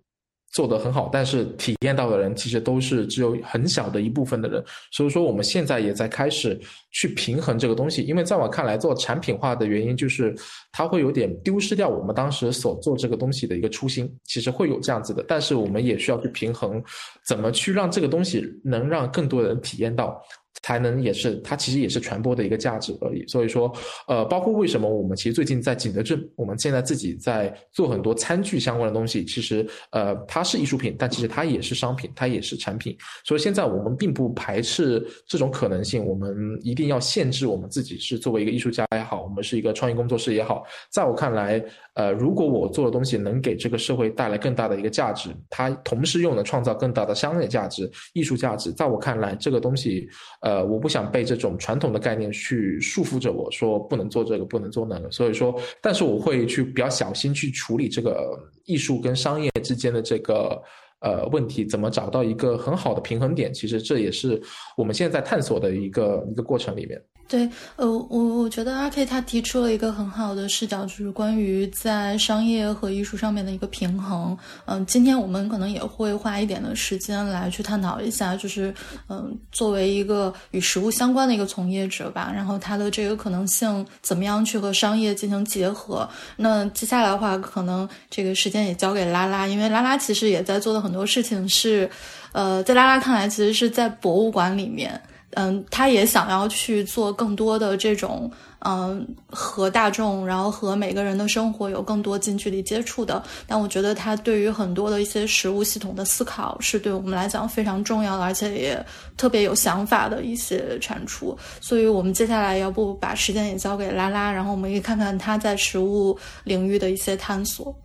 [0.50, 6.58] 做得很好，但是体验到的人其实都是只有很小的一部分的人，所以说我们现在也在开始
[6.90, 8.02] 去平衡这个东西。
[8.02, 10.34] 因为在我看来，做产品化的原因就是
[10.72, 16.82] 它会有点丢失掉我们当时所做这个东西的一个初心，其实会有这样子的，但是我们也需要去平衡，
[17.26, 20.20] 怎么去让这个东西能让更多人体验到。
[20.62, 23.26] 才能也是它其实也是传播的一个价值而已。
[23.26, 23.72] 所以说，
[24.06, 29.24] 呃，包括为什么我们其实最近在景德镇，我们现在自己在做很多餐具相关的东西。
[29.24, 32.96] 其实，呃，它是艺术品，但其实它也是商品，它也是产品。
[33.24, 36.04] 所以现在我们并不排斥这种可能性。
[36.04, 40.64] 我们一定要限制我们自己是作为一个艺术家也好，我们是一个创意工作室也好。
[40.90, 41.62] 在我看来，
[41.98, 50.08] 呃，如果我做的东西能给这个社会带来更大的一个价值，它同时又能创造更大的商业价值、艺术价值，在我看来，这个东西。
[50.42, 55.10] 呃，我不想被这种传统的概念去束缚着，我说不能做这个，不能做那个。
[55.10, 60.62] 所以说，但是我会去比较小心去处理这个艺术跟商业之间的这个
[61.00, 63.52] 呃问题，怎么找到一个很好的平衡点？
[63.52, 64.40] 其实这也是
[64.76, 67.02] 我们现在在探索的一个一个过程里面。
[67.28, 74.34] 对，呃，我我觉得阿 K 他提出了一个很好的视角，就是关于在商业和艺术上面的一个平衡。
[74.64, 78.74] 嗯，今天我们可能也会花一点的时间来去探讨一下，就是
[79.10, 86.08] 嗯，作为一个与实物相关的一个从业者吧，然后他的这个可能性怎么样去和商业进行结合。
[86.36, 91.90] 那接下来的话，可能这个时间也交给拉拉，因为拉拉其实也在做的很多事情是，
[92.32, 94.98] 呃，在拉拉看来，其实是在博物馆里面。
[95.32, 103.22] 嗯，他也想要去做更多的这种，嗯，和大众，然后和每个人的生活有更多近距离接触的。
[103.46, 108.86] 但我觉得他对于很多的一些食物系统的思考，是对我们来讲非常重要的，而且也
[109.18, 111.36] 特别有想法的一些产出。
[111.60, 117.78] 所以我们接下来要不把时间也交给拉拉，然后我们也看看他在食物领域的一些探索。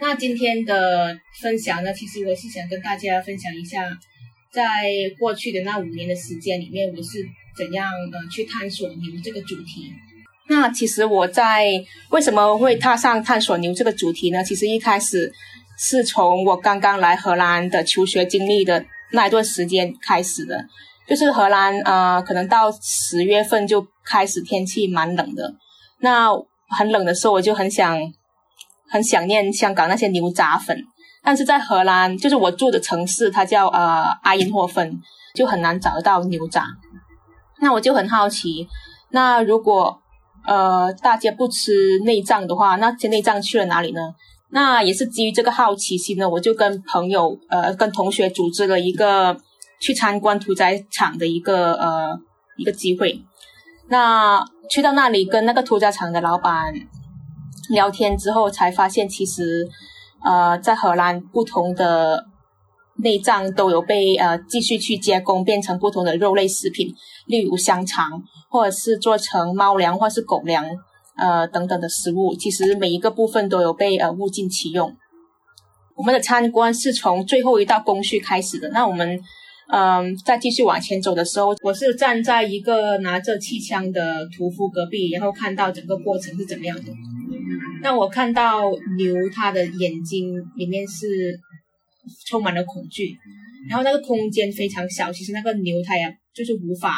[0.00, 3.78] 那今天的分享呢，其实我是想跟大家分享一下。
[4.52, 4.62] 在
[5.18, 7.24] 过去的那五年的时间里面，我是
[7.56, 9.92] 怎样呃去探索牛这个主题？
[10.48, 11.72] 那其实我在
[12.10, 14.42] 为什么会踏上探索牛这个主题呢？
[14.42, 15.32] 其实一开始
[15.78, 20.66] 是从我刚刚来荷兰的求学经历的那一段时间开始的。
[21.08, 25.54] 就是荷兰呃，可能到十月份就开始天气蛮冷的。
[26.00, 26.28] 那
[26.68, 27.98] 很冷的时候，我就很想
[28.88, 30.84] 很想念香港那些牛杂粉。
[31.22, 34.98] 但是在荷兰，就是我住的城市，它叫呃阿因霍芬，
[35.34, 36.66] 就很难找得到牛杂。
[37.60, 38.66] 那我就很好奇，
[39.10, 40.00] 那如果
[40.46, 44.00] 呃大家不吃内脏的话，那些内脏去了哪里呢？
[44.48, 49.36] 那也是基于这个好奇心呢，我就跟朋友呃跟同学组织了一个
[49.80, 52.18] 去参观屠宰场的一个呃
[52.56, 53.22] 一个机会。
[53.90, 56.72] 那去到那里跟那个屠宰场的老板
[57.68, 59.68] 聊天之后，才发现其实。
[60.22, 62.26] 呃，在荷兰，不同的
[63.02, 66.94] 内脏都有被呃继续去加工，变成不同的肉类食品，
[67.26, 70.64] 例如香肠，或者是做成猫粮或是狗粮，
[71.16, 72.34] 呃等等的食物。
[72.34, 74.94] 其实每一个部分都有被呃物尽其用。
[75.96, 78.68] 我们的参观是从最后一道工序开始的。
[78.70, 79.18] 那我们
[79.68, 86.92] 嗯在继续往前走的时候，我是站在一个拿着气枪的屠夫隔壁，然后看到整个过程是怎么样的。
[87.82, 91.38] 那我看到牛，它的眼睛里面是
[92.26, 93.16] 充满了恐惧，
[93.68, 96.94] 然后那个空间非常小，其实那个牛它也就是无法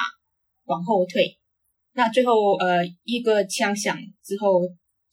[0.64, 1.38] 往后退。
[1.94, 4.62] 那最后呃一个枪响之后，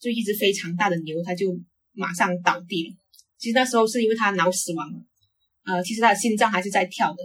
[0.00, 1.46] 就一只非常大的牛，它就
[1.92, 2.94] 马上倒地了。
[3.38, 4.98] 其实那时候是因为它脑死亡了，
[5.66, 7.18] 呃，其实它的心脏还是在跳的。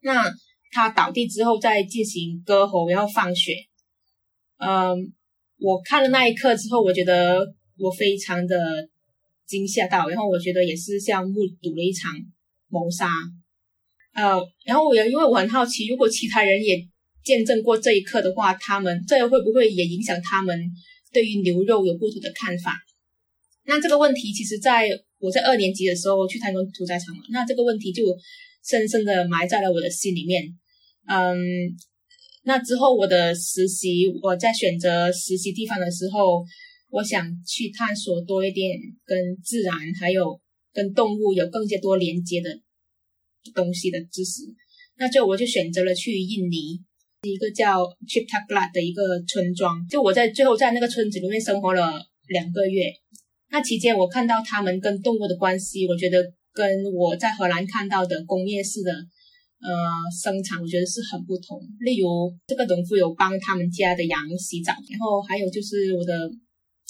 [0.00, 0.24] 那
[0.72, 3.54] 它倒地之后再进行割喉，然后放血。
[4.58, 5.12] 嗯，
[5.58, 7.54] 我看了那一刻之后，我觉得。
[7.80, 8.56] 我非常的
[9.46, 12.12] 惊吓到，然后我觉得也是像目睹了一场
[12.68, 13.08] 谋杀，
[14.14, 16.86] 呃，然后我也因为我很好奇，如果其他人也
[17.24, 20.70] 见证过这一刻的话，他们这会不会也影响他们
[21.10, 22.78] 对于牛肉有不同的看法？
[23.64, 24.88] 那这个问题其实在
[25.18, 28.04] 我在二年级的时候去参观屠宰场了，那这个问题就
[28.64, 30.44] 深深的埋在了我的心里面。
[31.08, 31.36] 嗯，
[32.44, 36.44] 那之后我的实习，我在选择实习地方的时候。
[36.90, 40.40] 我想去探索多一点跟自然还有
[40.72, 42.50] 跟动物有更加多连接的
[43.54, 44.42] 东西的知识，
[44.96, 46.80] 那就我就选择了去印尼
[47.22, 49.86] 一个叫 Chiptaglat 的一个村庄。
[49.88, 52.92] 就我在最后在那个村子里面生活了两个月，
[53.50, 59.70] 那期间我看到他们跟动物的关系，我觉得跟我在荷兰看到的工业式的呃
[60.22, 61.60] 生产，我觉得是很不同。
[61.78, 66.30] 例如这个农夫有帮他们家的羊洗澡，然后还有就是我的。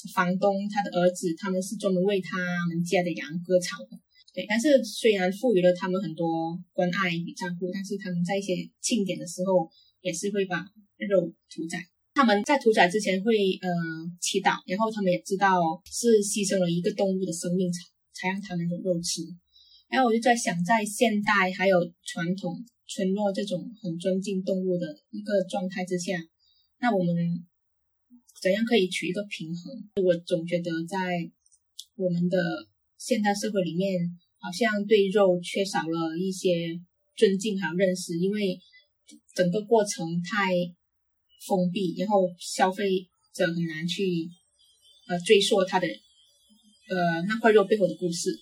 [0.09, 2.37] 房东他的儿子，他们是专门为他
[2.67, 3.99] 们家的羊割草的。
[4.33, 10.63] 对，但是虽然赋予了他们很多关爱与照顾，但是他们在一些庆典的时候，也是会把
[10.97, 11.77] 肉屠宰。
[12.13, 13.69] 他们在屠宰之前会呃
[14.21, 17.81] 祈祷，然后他们也知道是牺牲了一个动物的生命才
[18.13, 19.21] 才让他们有肉吃。
[19.89, 26.13] 然后我就在想，在现代还有传统村落这种很尊敬动物的一个状态之下，
[26.79, 27.45] 那我们。
[28.41, 30.03] 怎样可以取一个平衡？
[30.03, 30.97] 我总觉得在
[31.95, 32.37] 我们的
[32.97, 33.99] 现代社会里面，
[34.39, 36.79] 好像对肉缺少了一些
[37.15, 38.59] 尊敬还有认识，因为
[39.35, 40.55] 整个过程太
[41.45, 44.27] 封闭，然后消费者很难去
[45.07, 48.35] 呃追溯它的呃那块肉背后的故事。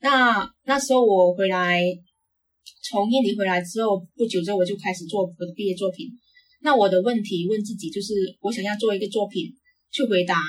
[0.00, 1.82] 那那时候我回来
[2.82, 6.08] 从印尼回来之后不久之后，我就开始做我的毕业作品。
[6.60, 9.54] 那我的问题问自己就是，我想要做一个作品
[9.92, 10.42] 去回答，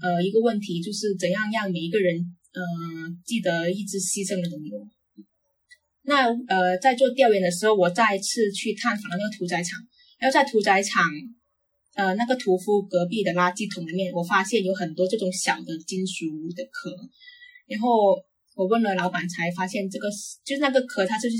[0.00, 2.14] 呃，一个问题就是怎样让每一个人，
[2.52, 2.62] 呃
[3.24, 4.88] 记得一只牺牲的牛。
[6.02, 9.80] 那呃在做调研的时候，我再次去探访了那个屠宰场，
[10.18, 11.04] 然后在屠宰场
[11.94, 16.94] 呃那个屠夫隔壁的垃圾桶里面，我发现有很多这种小的金属的壳，
[17.66, 18.16] 然后
[18.54, 20.08] 我问了老板，才发现这个
[20.44, 21.36] 就是那个壳，它就是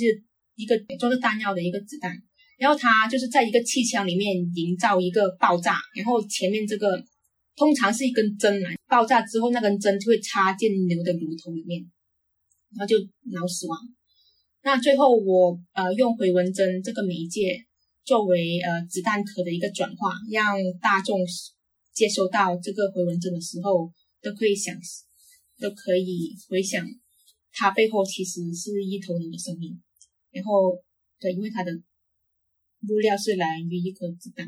[0.57, 2.23] 一个装着弹药的一个子弹。
[2.59, 7.01] 然后它就是在一个气枪里面营造一个爆炸，然后前面这个
[7.55, 11.89] 通常是一根针来，爆炸之后那根针就会插进牛的乳头里面，
[12.77, 12.99] 然后就
[13.31, 13.79] 脑死亡。
[14.63, 17.65] 那最后我呃用回纹针这个媒介
[18.05, 21.21] 作为呃子弹壳的一个转化，让大众
[21.93, 24.75] 接收到这个回纹针的时候都可以想
[25.61, 26.85] 都可以回想，
[27.53, 29.81] 它背后其实是一头牛的生命。
[30.33, 30.77] 然后
[31.21, 31.71] 对，因为它的。
[32.87, 34.47] 物料是来源于一颗子弹。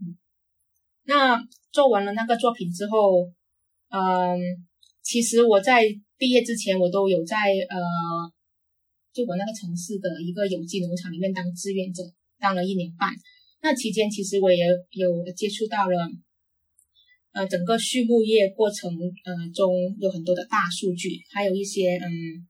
[0.00, 0.18] 嗯，
[1.04, 3.32] 那做完了那个作品之后，
[3.88, 4.38] 嗯，
[5.02, 5.84] 其实我在
[6.18, 8.32] 毕业之前，我都有在呃，
[9.12, 12.02] 就我那个城市的一个有机农场里面当志愿者，
[12.38, 13.14] 当了一年半。
[13.62, 16.10] 那期间，其实我也有接触到了，
[17.32, 18.90] 呃，整个畜牧业过程
[19.24, 22.46] 呃中有很多的大数据，还有一些嗯。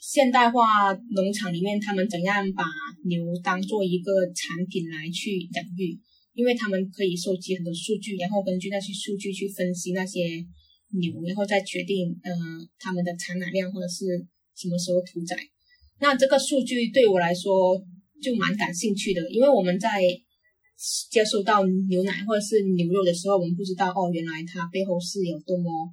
[0.00, 2.64] 现代化农场里面，他们怎样把
[3.04, 6.00] 牛当做一个产品来去养育？
[6.32, 10.42] 因为他们可以收集很多数据，然后根据那些数据去分析那些
[10.98, 12.32] 牛，然后再决定，呃，
[12.78, 14.06] 他们的产奶量或者是
[14.56, 15.36] 什么时候屠宰。
[15.98, 17.76] 那这个数据对我来说
[18.22, 20.00] 就蛮感兴趣的，因为我们在
[21.10, 25.92] 接收到牛奶或者是牛肉的时候，我们不知道哦，原来它背后是有多么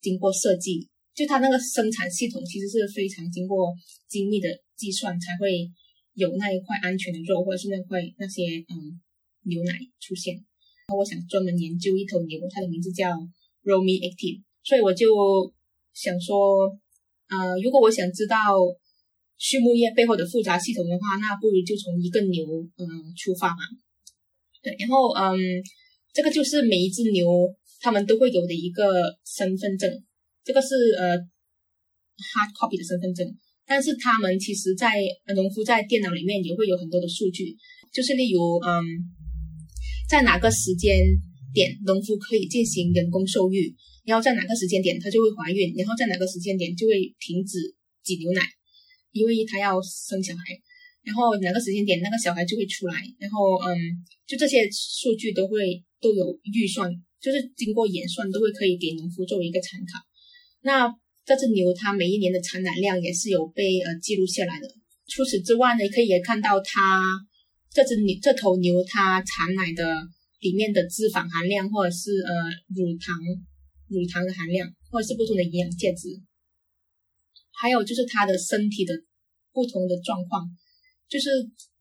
[0.00, 0.88] 经过设计。
[1.16, 3.74] 就它那个生产系统其实是非常经过
[4.06, 5.66] 精密的计算，才会
[6.12, 9.00] 有那一块安全的肉，或者是那块那些嗯
[9.44, 10.34] 牛奶出现。
[10.34, 13.08] 然后我想专门研究一头牛，它的名字叫
[13.64, 15.08] Romy Active，所以我就
[15.94, 16.68] 想说，
[17.28, 18.36] 呃，如果我想知道
[19.38, 22.44] 畜牧业背后的复杂系统的话，那不如就从一个牛
[22.76, 22.86] 嗯
[23.16, 23.56] 出发嘛。
[24.62, 25.34] 对，然后嗯，
[26.12, 27.26] 这个就是每一只牛
[27.80, 30.04] 它们都会有的一个身份证。
[30.46, 33.26] 这个是呃 hard copy 的身份证，
[33.66, 34.94] 但是他们其实，在
[35.34, 37.56] 农夫在电脑里面也会有很多的数据，
[37.92, 38.70] 就是例如嗯，
[40.08, 41.02] 在哪个时间
[41.52, 43.74] 点农夫可以进行人工受孕，
[44.04, 47.58] 然后在哪个时间点他就会怀孕，然后在哪个时间点就会停止
[48.04, 48.40] 挤牛奶，
[49.10, 50.42] 因为他要生小孩，
[51.02, 53.74] 然后哪个时间点那个小孩就会出来，然后嗯，
[54.28, 56.88] 就这些数据都会都有预算，
[57.20, 59.98] 就是经过演算都会可以给农夫作为一个参考。
[60.66, 60.92] 那
[61.24, 64.66] 这只牛它每一年的产奶量也是有被呃记录下来的。
[65.06, 67.16] 除此之外呢，可以也看到它
[67.70, 69.84] 这只牛这头牛它产奶的
[70.40, 72.32] 里面的脂肪含量，或者是呃
[72.74, 73.16] 乳糖
[73.86, 76.08] 乳糖的含量，或者是不同的营养价值。
[77.52, 78.92] 还有就是它的身体的
[79.52, 80.50] 不同的状况，
[81.08, 81.30] 就是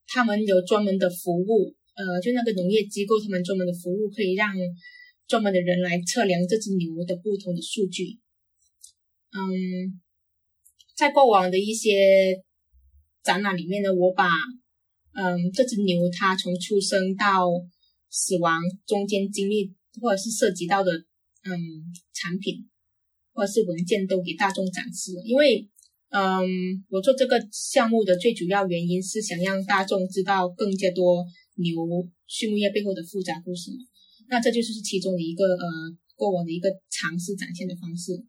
[0.05, 4.53] 他们有专门的服务，呃，就那个农业机构他们专门的服务，可以让
[5.27, 8.19] 专门的人来测量这只牛的不同的数据。
[9.35, 9.99] 嗯，
[10.95, 12.41] 在过往的一些
[13.21, 14.29] 展览里面呢，我把
[15.13, 17.49] 嗯这只牛它从出生到
[18.09, 20.93] 死亡中间经历或者是涉及到的
[21.43, 21.51] 嗯
[22.13, 22.69] 产品
[23.33, 25.67] 或者是文件都给大众展示，因为
[26.11, 31.25] 嗯我做这个项目的最主要原因是想让大众知道更加多
[31.55, 31.75] 牛
[32.27, 33.71] 畜牧业背后的复杂故事，
[34.29, 35.67] 那这就是其中的一个呃
[36.15, 38.23] 过往的一个尝试展现的方式。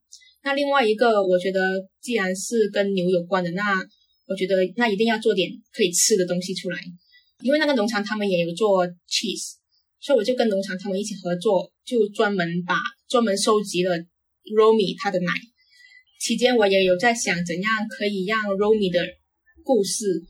[0.47, 3.85] 那另外一个，我觉得既然是跟牛有关的，那
[4.29, 6.79] 我觉得那一定要做点可以吃的东西出来，
[7.43, 9.55] 因为那个农场他们也有做 cheese，
[9.99, 12.77] 所以我就跟农场他们一起合作，就专门把
[13.09, 13.99] 专门收集了
[14.57, 15.33] Romy 它的奶。
[16.21, 19.05] 期间我也有在想，怎样可以让 Romy 的
[19.65, 20.23] 故事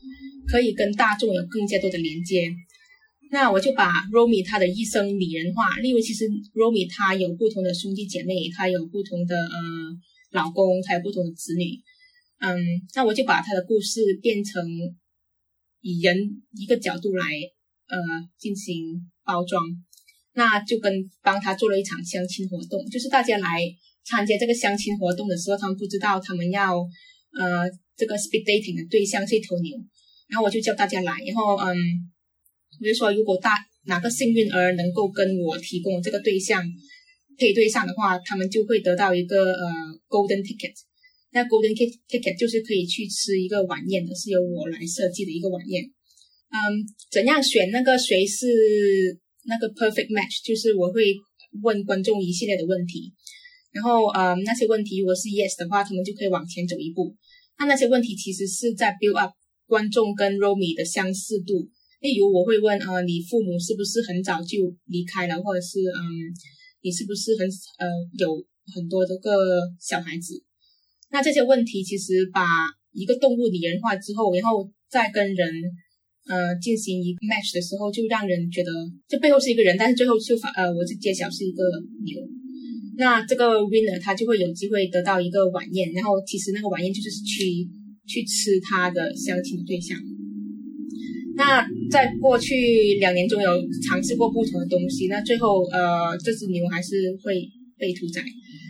[0.47, 2.49] 可以跟大众有更加多的连接。
[3.29, 9.51] 那我就把 Romy 他的一生拟人化，例如其实 Romy 他有不同的兄弟姐妹，他有不同的呃
[10.31, 11.81] 老公，他有不同的子女，
[12.39, 12.57] 嗯，
[12.95, 14.65] 那我就把他的故事变成
[15.81, 17.25] 以人一个角度来
[17.87, 17.97] 呃
[18.37, 19.61] 进行包装，
[20.33, 23.61] 那就跟帮他做了一场相亲活动，就是大家来
[24.05, 26.77] 参加这个相亲活动的时候，他们不知道他们要
[27.37, 29.77] 呃这个 speed dating 的对象是一头牛，
[30.29, 31.75] 然后我就叫大家来，然后嗯。
[32.79, 36.63] 比如说，如果大哪个幸运儿能够跟我提供这个对象
[37.37, 39.65] 配对上的话，他们就会得到一个呃
[40.09, 40.73] golden ticket。
[41.31, 45.83] 那 golden ticket 就是可以去吃一个晚宴的，是由我来设计的一个晚宴。
[46.49, 48.47] 嗯，怎样选那个谁是
[49.45, 50.45] 那个 perfect match？
[50.45, 51.13] 就是我会
[51.61, 53.13] 问观众一系列的问题，
[53.71, 57.15] 然后呃那些问题如果是 yes 的话，他们就可以往前走一步。
[57.59, 59.33] 那那些问题其实是在 build up
[59.67, 61.69] 观众跟 Romy 的相似度。
[61.99, 66.01] 例如我会问呃你父母是不是很早就离开了，或者是嗯
[66.81, 67.87] 你是不是很呃
[68.17, 70.43] 有很多这个小孩子？
[71.09, 72.45] 那这些问题其实把
[72.91, 75.49] 一个动物拟人化之后，然后再跟人
[76.27, 78.71] 呃进行一个 match 的时候，就让人觉得
[79.07, 81.63] 这背后是一个人，但是最后就发呃我就揭晓是一个
[82.03, 82.19] 牛。
[82.97, 87.67] 那这个 winner 他就会有机会得到一个晚宴，然后其实那个晚宴就是去
[88.05, 89.97] 去吃他的相亲对象。
[91.37, 93.49] 那在过去两年中有
[93.87, 98.23] 尝试过不同的东西，那最后呃这只牛还是会被屠宰。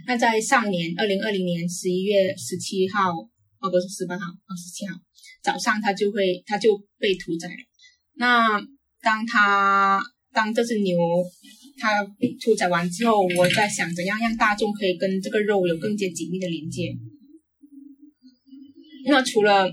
[0.05, 3.11] 那在上年二零二零年十一月十七号，
[3.61, 4.93] 哦不是十八号，哦十七号
[5.41, 7.55] 早上，它就会它就被屠宰了。
[8.15, 8.59] 那
[9.01, 10.01] 当它
[10.33, 10.97] 当这只牛
[11.79, 16.93] 它被屠宰完之后，我在想怎样让大众可以跟这个肉有更加紧密的连接。
[19.05, 19.71] 那除了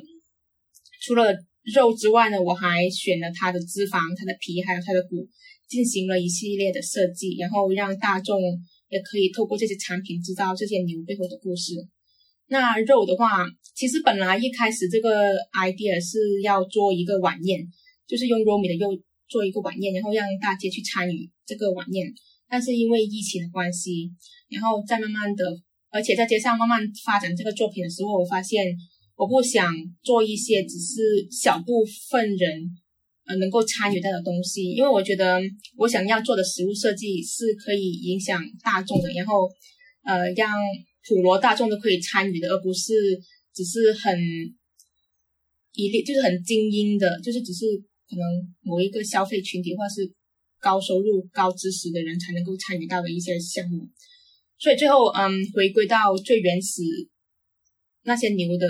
[1.03, 1.35] 除了
[1.73, 5.27] 肉之外呢，我还选了它的脂肪、它的皮还有它的骨，
[5.67, 8.39] 进行了一系列的设计，然后让大众
[8.91, 11.73] 也可以透过这些产品知道这些牛背后的故事。
[12.49, 17.67] 那肉的话，其实本来一开始这个 idea 是要做一个晚宴，
[18.07, 22.13] 就是用 Romy 的肉做一个晚宴，然后让大家去参与这个晚宴。
[22.47, 24.13] 但是因为疫情的关系，
[24.51, 25.45] 然后再慢慢的，
[25.91, 28.77] 而且在街上慢慢发展这个作品的时候，我发现。
[29.17, 32.69] 我不想做一些只是小部分人
[33.27, 35.41] 呃能够参与到的东西，因为我觉得
[35.77, 39.49] 我想要做的食物设计是可以影响大众的，然后
[40.03, 40.51] 呃让
[41.07, 42.93] 普罗大众都可以参与的，而不是
[43.55, 44.19] 只是很
[45.75, 47.67] 一列就是很精英的，就是只是
[48.11, 48.25] 可能
[48.63, 50.13] 某一个消费群体或是
[50.61, 53.89] 高收入高知识的人才能够参与到的一些项目。
[54.59, 56.83] 所以最后嗯回归到最原始
[58.03, 58.67] 那些牛的。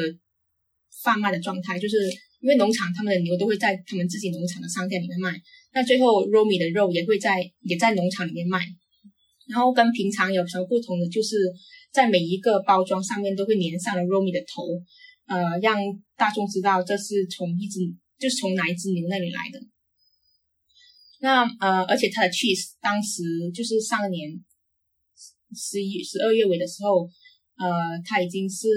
[1.05, 1.97] 贩卖的状态，就是
[2.41, 5.39] 因为农场他们的牛都会在他们自己农场的商店里面卖，
[5.75, 8.65] 那最后 Romy 的肉也会在也在农场里面卖，
[9.47, 11.37] 然后跟平常有什么不同的，就是
[11.93, 14.63] 在每一个包装上面都会粘上了 Romy 的头，
[15.27, 15.79] 呃，让
[16.17, 17.81] 大众知道这是从一只
[18.19, 19.61] 就是从哪一只牛那里来的。
[21.21, 23.23] 那呃，而且它的 cheese 当时
[23.55, 24.31] 就是上年
[25.55, 27.09] 十一十二月尾的时候。
[27.57, 27.67] 呃，
[28.05, 28.69] 它已经是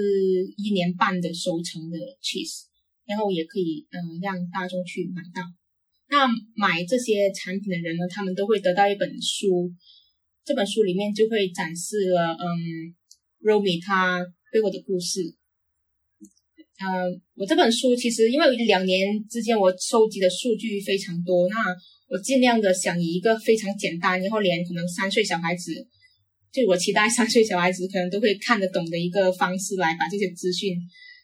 [0.56, 2.62] 一年半的收成的 cheese，
[3.06, 5.42] 然后也可以嗯让大众去买到。
[6.08, 9.72] 那买这些产品的人呢，他们都会得到一本书，
[10.44, 12.94] 这本书里面就会展示了嗯
[13.42, 15.34] Romy 他背后的故事。
[16.78, 16.86] 呃，
[17.34, 21.56] 我这本书其实因为两年之间我收集的数据非常多，那
[22.08, 25.88] 我尽量的想以一个非常简单，然后连可能三岁小孩子。
[26.50, 30.76] 就我期待三岁小孩子可能都会看得懂的一个方式来把这些资讯，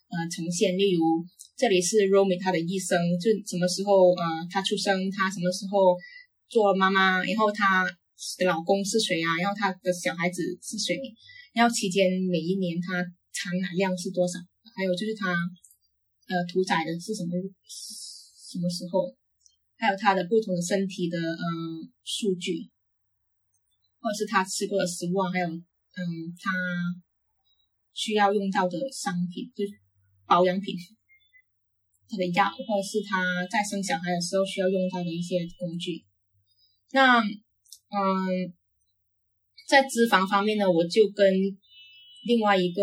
[0.09, 0.77] 呃，呈现。
[0.77, 1.25] 例如，
[1.57, 5.97] 这里是 Romy 她的一生，就什么时候呃她出生，她什么时候
[6.49, 7.85] 做妈妈，然后她
[8.39, 9.39] 的老公是谁啊？
[9.41, 11.01] 然后她的小孩子是谁？
[11.55, 13.03] 然后期间每一年她
[13.33, 14.39] 产奶量是多少？
[14.77, 15.33] 还有就是她
[16.29, 17.31] 呃屠宰的是什么
[17.73, 19.09] 什么时候？
[19.77, 21.45] 还有她的不同的身体的呃
[22.05, 22.69] 数据。
[24.05, 26.05] 或者是他吃过的食物啊，还有，嗯，
[26.39, 26.53] 他
[27.95, 29.65] 需要用到的商品，就
[30.27, 30.77] 保养品，
[32.07, 36.05] 他的药，或者是他在生小孩的时候需要用到的一些工具。
[36.93, 38.53] 那，嗯，
[39.67, 41.33] 在脂肪方面呢，我就跟
[42.27, 42.83] 另外一个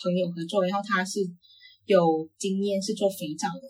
[0.00, 1.18] 朋友合作，然后他是
[1.86, 3.66] 有经验是做肥皂的，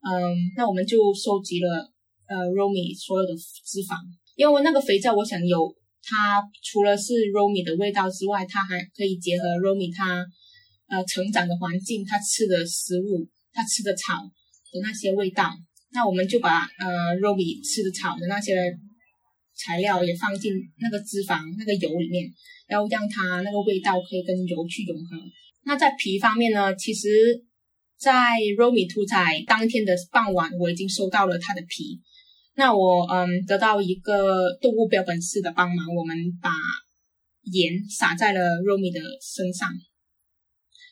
[0.00, 1.92] 嗯，那我们就收集了
[2.26, 3.98] 呃 Romy 所有的脂肪，
[4.34, 5.76] 因为那个肥皂我想有。
[6.04, 10.26] 它除了是 Romy 的味道之外，它还可以结合 Romy 它
[10.88, 14.22] 呃成长的环境，它吃的食物，它吃的草
[14.72, 15.52] 的那些味道。
[15.92, 18.76] 那我们就把呃 Romy 吃的草的那些
[19.54, 22.32] 材料也放进那个脂肪、那个油里面，
[22.66, 25.16] 然后让它那个味道可以跟油去融合。
[25.64, 27.44] 那在皮方面呢，其实，
[27.96, 32.00] 在 Romy 屠宰当天的傍晚，我已经收到了它的皮。
[32.54, 36.50] 那我嗯得到一个动物标本师的帮忙，我们把
[37.50, 39.70] 盐撒在了 Romy 的身上，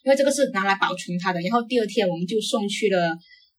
[0.05, 1.41] 因为这个是拿来保存它的。
[1.43, 3.15] 然后第二天我们就送去了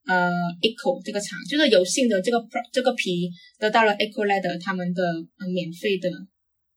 [0.08, 0.32] 呃
[0.62, 2.43] Eco 这个厂，就是有幸的这个
[2.74, 3.30] 这个皮
[3.60, 5.04] 得到了 Eco Leather 他们的
[5.38, 6.10] 呃免费的，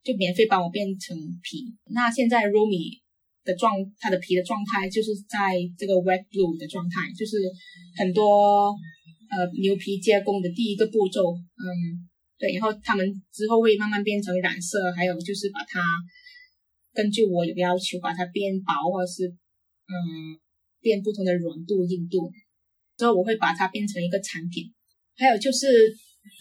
[0.02, 1.74] 就免费帮我变成皮。
[1.86, 3.00] 那现在 Romy
[3.44, 7.38] 的状，它的皮的状态就是在这个 Wet Blue 的状态，就是
[7.96, 8.76] 很多。
[9.36, 12.08] 呃，牛皮加工的第一个步骤，嗯，
[12.38, 15.82] 对，然后他们之后会慢慢变成染色，还有就是把它
[16.92, 20.38] 根据我有要求把它变薄，或者是嗯
[20.80, 22.30] 变不同的软度、硬度，
[22.96, 24.72] 之后我会把它变成一个产品。
[25.16, 25.66] 还有就是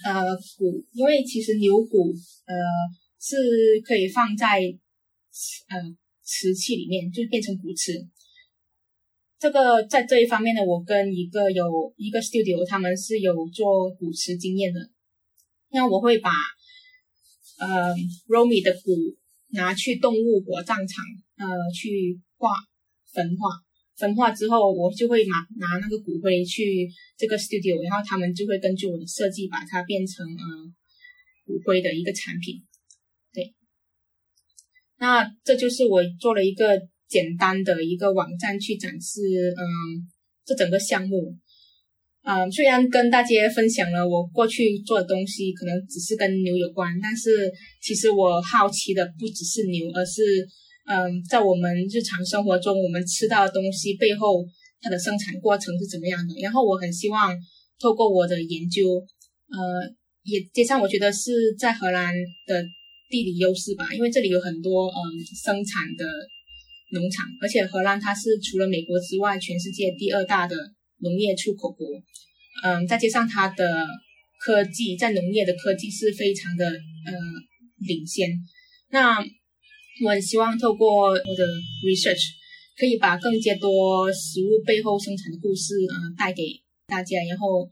[0.06, 2.14] 呃骨，因为其实牛骨
[2.46, 2.54] 呃
[3.20, 4.60] 是可以放在
[5.70, 5.78] 呃
[6.22, 7.94] 瓷器里面，就变成骨瓷。
[9.44, 14.80] 这个在这一方面呢，我跟一个有一个 studio，他们是有做骨瓷经验的。
[15.70, 16.32] 那我会把
[17.60, 17.94] 呃
[18.30, 18.96] Romy 的骨
[19.50, 21.04] 拿去动物火葬场，
[21.36, 22.52] 呃，去化
[23.12, 23.50] 焚化，
[23.98, 30.74] 焚化之后，我就会拿拿那个骨灰去这个 studio，然后他们就会根据我的设计把它变成呃
[31.46, 32.64] 骨灰的一个产品。
[33.34, 33.54] 对，
[35.00, 36.88] 那这就是我做了一个。
[37.14, 39.22] 简单的一个网站去展示，
[39.56, 39.64] 嗯，
[40.44, 41.38] 这整个项目，
[42.24, 47.52] 嗯，虽然跟大家分享了我过去做的东西，可能只是跟牛有关，但是
[47.86, 50.22] 其实我好奇的不只是牛，而是，
[50.88, 54.44] 嗯，在我们日常生活中我们吃到的东西背后，
[54.82, 56.34] 它的生产过程是怎么样的？
[56.42, 57.38] 然后我很希望
[57.80, 58.82] 透过我的研究，
[59.56, 59.58] 呃，
[60.24, 62.14] 也加上我觉得是在荷兰
[62.48, 62.64] 的
[63.10, 64.98] 地理优势吧，因为这里有很多嗯
[65.46, 66.06] 生产的。
[66.94, 70.56] 农场，而且荷兰它是除了美国之外，全世界第二大的
[71.00, 71.88] 农业出口国。
[72.64, 73.88] 嗯，再加上它的
[74.40, 77.12] 科技，在农业的科技是非常的呃
[77.80, 78.30] 领先。
[78.90, 79.20] 那
[80.06, 81.46] 我很希望透过我的
[81.84, 82.22] research，
[82.78, 86.44] 可以把更加多食物背后生产的故事，呃，带给
[86.88, 87.68] 大家，然后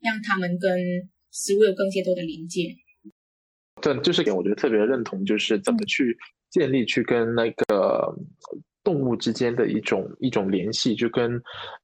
[0.00, 0.76] 让他们跟
[1.32, 2.74] 食物有更加多的连接。
[3.94, 6.16] 对，就是点我觉得特别认同，就是怎么去。
[6.48, 8.14] 建立去跟那个
[8.82, 11.34] 动物之间的一种一种联系，就跟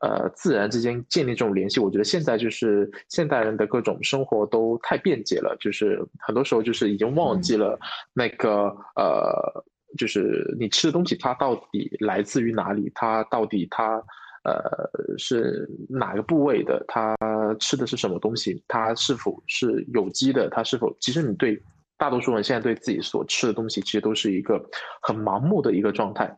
[0.00, 1.78] 呃自然之间建立这种联系。
[1.78, 7.78] 我觉得现在就是现代人的各种生活都太便捷了，就是很多时候就是已经忘记了
[8.14, 9.64] 那个呃，
[9.98, 13.96] 就是你吃的东西它到底来自于哪里，它到底它
[14.44, 17.14] 呃是哪个部位的，它
[17.58, 21.60] 吃的是什么东西，它是否是有机的，它是否其实你对。
[22.02, 24.60] 大多数人现在对自己所吃的东西，其实都是一个
[25.00, 26.36] 很盲目的一个状态。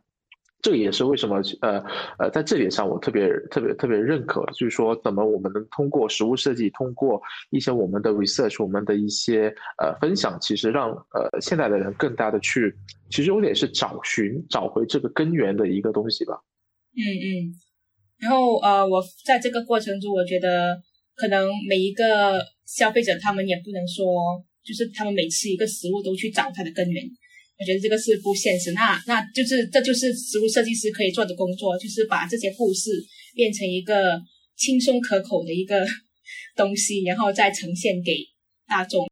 [0.60, 1.82] 这也是为什么，呃
[2.18, 9.48] 呃，在这点上我特别特别特别认可，就是说，怎么我们能通过食物设计，通过一些我们的 research，我们的一些
[9.78, 12.70] 呃分享，其实让呃现在的人更大的去，
[13.08, 16.34] 其实有点是找寻找回这个根源的一个东西吧。
[16.94, 17.54] 嗯嗯。
[18.18, 20.76] 然后呃，我在这个过程中，我觉得
[21.16, 24.44] 可能每一个消费者他们也不能说。
[24.64, 27.04] 就是他们每吃一个食物都去找它的根源，
[27.58, 28.72] 我觉得这个是不现实。
[28.72, 32.90] 那那就是这就是食物设计师可以做的工作，就是把这些故事
[33.34, 34.20] 变成一个
[34.56, 35.86] 轻松可口的一个
[36.56, 38.16] 东西，然后再呈现给
[38.66, 39.06] 大众。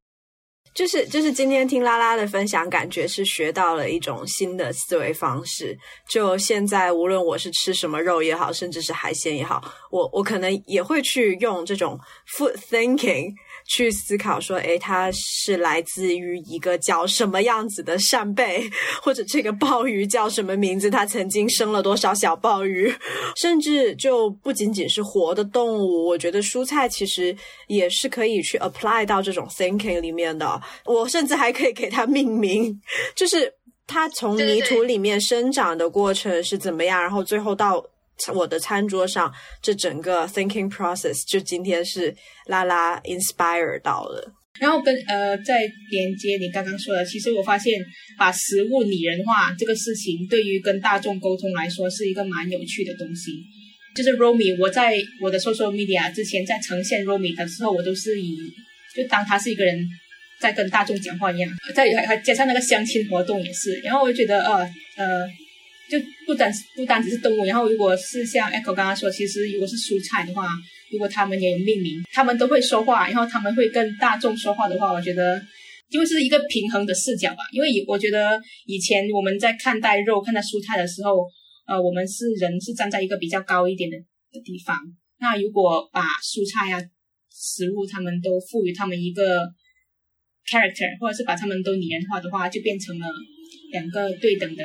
[0.75, 5.79] 就是就是今天听拉拉的分享，感觉是学到了一种新的思维方式。
[6.09, 12.01] 就现在，无论我是吃什么肉也好，甚至是海鲜也好，我我可能也会去用这种
[12.39, 13.35] food thinking。
[13.67, 18.69] 去思考说，诶，它是来自于一个叫什么样子的扇贝，
[19.03, 20.91] 或者这个鲍鱼叫什么名字？
[20.91, 22.93] 它曾经生了多少小鲍鱼？
[23.37, 27.35] 甚至就不仅仅是活的动物，我觉得蔬菜其实
[27.69, 30.61] 也是可以去 apply 到这种 thinking 里面的。
[30.85, 32.81] 我甚至还可以给它命名，
[33.15, 33.53] 就是
[33.87, 37.85] 它从泥土里面生长的过程是怎么样，然后最后到。
[38.31, 42.15] 我的餐桌上，这整个 thinking process 就今天是
[42.47, 44.33] 拉拉 inspire 到了。
[44.61, 47.75] 然后跟呃，在连接你刚刚说的，其实我发现
[48.19, 53.33] 把食物拟人化这个事情，对于跟大众沟通来说是一个蛮有趣的东西。
[53.97, 58.37] 就是 Romy，我在我的 social media 之前在呈现 Romy 的时候，我都是以
[58.95, 59.85] 就当他是一个人
[60.39, 61.51] 在跟大众讲话一样。
[61.75, 65.27] 在还还加上那个相亲活动也是，然后我就觉得呃呃。
[65.93, 70.49] 就不单不单只是动物，然后如果是像 Echo 刚刚说，其实如果是蔬菜的话，
[70.91, 75.39] 如果他们也有命名，他们都会说话，然后他们会跟大众说话的话，我觉得
[75.91, 77.43] 就是一个平衡的视角吧。
[77.53, 81.27] 因为我觉得以前我们在看待肉、看待蔬菜的时候，
[81.67, 83.97] 呃，我们是人是站在一个比较高一点的
[84.33, 84.79] 的地方。
[85.21, 86.81] 那如果把蔬菜啊、
[87.31, 89.43] 食物，他们都赋予他们一个
[90.49, 93.07] character，或者是把他们都拟人化的话，就变成了
[93.73, 94.65] 两个对等的。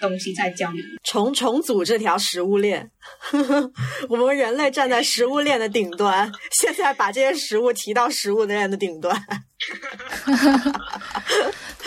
[0.00, 2.90] 东西在交流，重重组这条食物链。
[4.08, 6.30] 我们人类站在食物链的顶端，
[6.60, 9.16] 现在把这些食物提到食物链的顶端。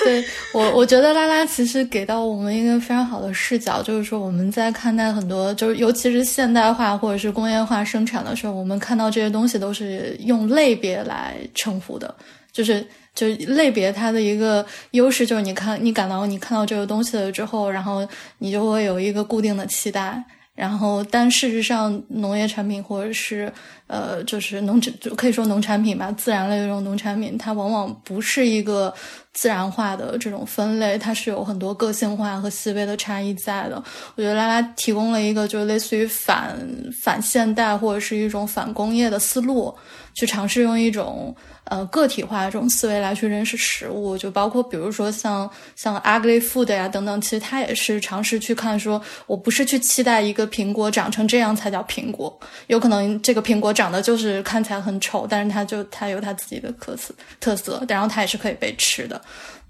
[0.03, 12.15] 对我，我觉得拉拉其实给到我们一个非常好的视角，就是说我们在看待很多，就是尤其是现代化或者是工业化生产的时候，我们看到这些东西都是用类别来称呼的，
[12.51, 12.85] 就是。
[13.27, 18.07] 就类别它的一个优势就是你看你感到你看到这个东西了之后，然后
[18.37, 20.23] 你就会有一个固定的期待。
[20.55, 23.49] 然后，但事实上，农业产品或者是
[23.87, 28.93] 呃，就是农产，就可以说农产品吧，自然类这种农产品，它往往不是一个
[29.39, 33.81] 自然化的这种分类，它是有很多个性化和细微的差异在的。
[34.15, 36.59] 我觉得拉拉提供了一个，就类似于反
[37.01, 39.73] 反现代或者是一种反工业的思路，
[40.13, 41.33] 去尝试用一种。
[41.65, 52.35] 呃，个体化的这种思维来去认识食物，就包括比如说像像 ugly food 呀等等，其实它也是尝试去看，说我不是去期待一个苹果长成这样才叫苹果，
[52.65, 59.21] 有可能这个苹果长得就是看起来很丑，但是它就它有它自己的特色特色，然后它也是可以被吃的，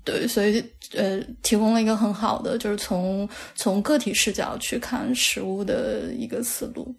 [0.04, 0.64] 对，所以
[0.96, 6.94] 呃，提供了一个很好的就是从从个体视角去看食物的一个思路。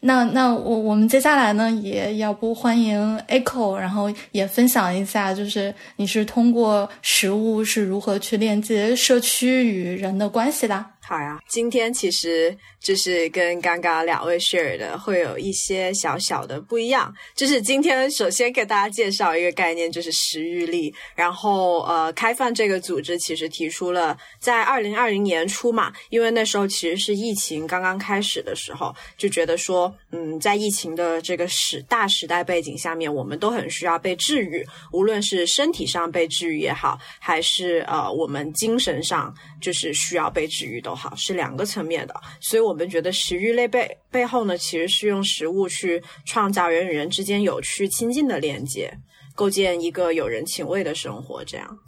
[0.00, 10.84] 那那我我们接下来呢，也要不欢迎 Echo，然后也分享一下，就是你是通过食物是如何去链接社区与人的关系的。
[11.08, 17.14] 好呀，今天其实就是跟刚刚两位 share 的会有一些小小的不一样。
[17.36, 20.92] 就是今天首先给大家介绍一个概念，就是食欲力。
[21.14, 40.95] 然后呃，开放这个组织其实提出了在二零二零年初嘛，因为那时候其实是疫情刚刚开始的时候，就觉得说，嗯，在疫情的这个时大时代背景下面，我们都很需要被治愈，无论是身体上被治愈也好，还是呃我们精神上就是需要被治愈都。
[40.96, 48.92] 好，是两个层面的，所以我们觉得食欲类背背后呢，其实是用食物去创造人与人之间有趣亲近的连接，
[49.34, 51.44] 构建一个有人情味的生活。
[51.44, 51.78] 这样，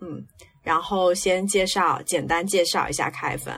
[0.00, 0.20] 嗯，
[0.62, 3.54] 然后先介绍，简单介绍一下开粉，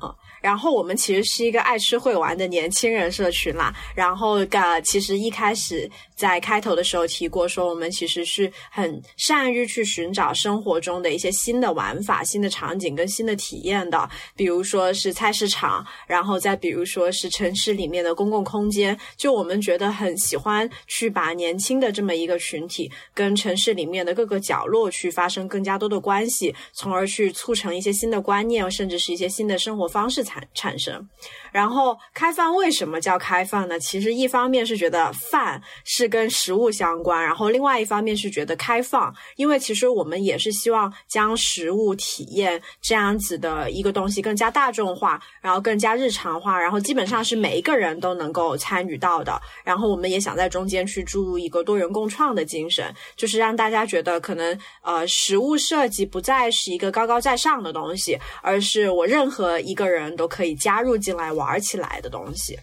[0.00, 0.12] 啊，
[0.42, 5.88] 然后我们其实是一个爱吃会玩的年轻人社群啦，然后呃，其实一开始。
[6.16, 18.98] 在开头的时候提过，说我们其实是很善于去寻找生活中的一些新的玩法、新的场景跟新的体验的，比如说是菜市场，然后再比如说是城市里面的公共空间。
[19.16, 31.06] 就我们觉得很喜欢去把年轻的这么一个群体跟城市里面的各个角落去发生更加多的关系，从而去促成一些新的观念，甚至是一些新的生活方式产产生。
[31.52, 33.78] 然后开饭为什么叫开饭呢？
[33.78, 49.40] 其实一方面是觉得饭是跟食物相关，然后另外一方面是觉得开放，因为其实我们也是希望将食物体验这样子的一个东西更加大众化，然后更加日常化，然后基本上是每一个人都能够参与到的。
[49.64, 61.46] 然后我们也想在中间去注入一个多元共创的精神，就是让大家觉得可能呃食物设计不再是一个高高在上的东西，而是我任何一个人都可以加入进来玩。
[61.46, 62.58] 玩起来的东西，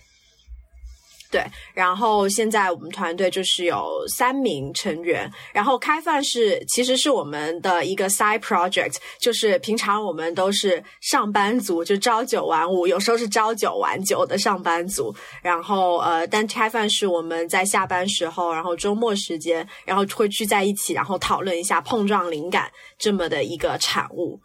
[1.34, 1.44] 对。
[1.74, 5.28] 然后现在我们团队就是有三名成员。
[5.52, 15.12] 然后开饭是其实是我们的一个 side project，就是平常我们都是上班族，就朝九晚五，有时候是朝九晚九的上班族。
[15.42, 24.40] 然后呃，但开饭是我们在下班时候，然后周末时间，然后会聚在一起，然后讨论一下碰撞灵感这么的一个产物。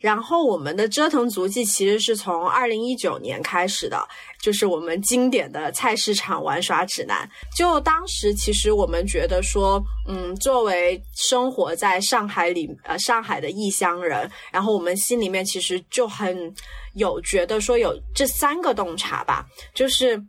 [0.00, 4.08] 然后我们的折腾足迹其实是从二零一九年开始的，
[4.40, 7.28] 就是我们经典的菜市场玩耍指南。
[7.54, 16.52] 就当时其实我们觉得说，嗯，作为生活在上海里呃上海的异乡人，然后我们心里面其实就很
[16.94, 20.24] 有觉得说有这三个洞察吧，就是。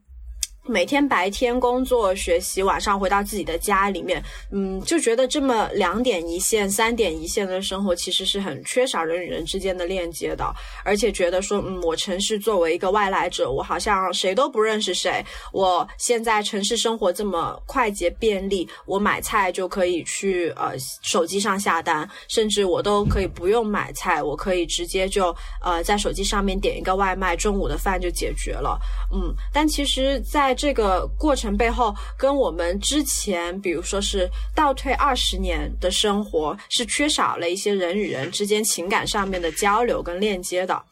[0.68, 10.54] 每天白天工作学习，晚上回到自己的家里面，嗯，就觉得这么两点一线、三点一线的生活，其实是很缺少人与人之间的链接的。
[10.86, 15.26] 而且觉得说，嗯，我城市作为一个外来者，我好像谁都不认识谁。
[15.52, 28.80] 我现在城市生活这么快捷便利，我买菜就可以去呃手机上下单，甚至我都可以不用买菜，我可以直接就呃在手机上面点一个外卖，中午的饭就解决了。
[29.12, 40.84] 嗯，但其实，在在这个过程背后，跟我们之前，比如说是倒退二十年的生活，是缺少了一些人与人之间情感上面的交流跟链接的。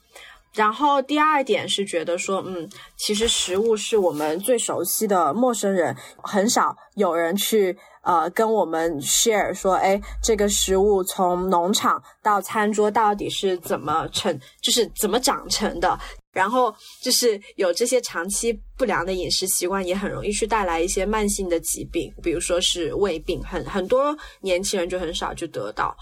[0.53, 5.93] 然后第二点是觉得说，嗯，其实食物是我们最熟悉的陌生人，
[6.23, 15.99] 很少有人去呃跟我们 share 说，哎，这个食物从农场到餐桌到底是怎么成，就是怎么长成的。
[16.31, 25.95] 然后就是有这些长期不良的饮食习惯，也很容易去带来一些慢性的疾病，比如说是胃病，很很多年轻人就很少去得到。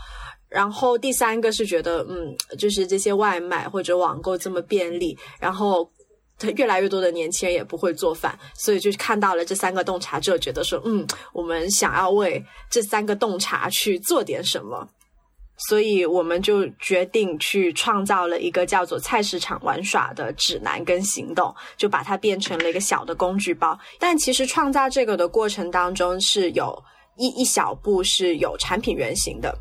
[0.49, 5.89] 然后第三个是觉得，嗯，就是这些外卖或者网购这么便利，然后
[6.55, 14.87] 越来越多的年轻人也不会做饭，所以就看到了这三个洞察之后，觉得说，嗯，我们想要为这三个洞察去做点什么，
[15.57, 23.77] 所以我们就决定去创造了一个叫做菜市场玩耍的指南跟行动，就把它变成了一个小的工具包。
[23.99, 26.83] 但其实创造这个的过程当中，是有
[27.15, 29.57] 一一小步是有产品原型的。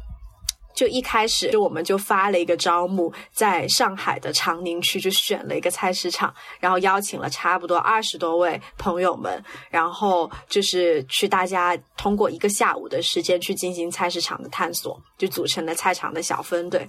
[0.77, 16.87] 就一开始，就我们就发了一个招募，在上海的长宁区就选了一个菜市场，然后邀请了差不多二十多位朋友们，然后就是去大家通过一个下午的时间去进行菜市场的探索，就组成了菜场的小分队。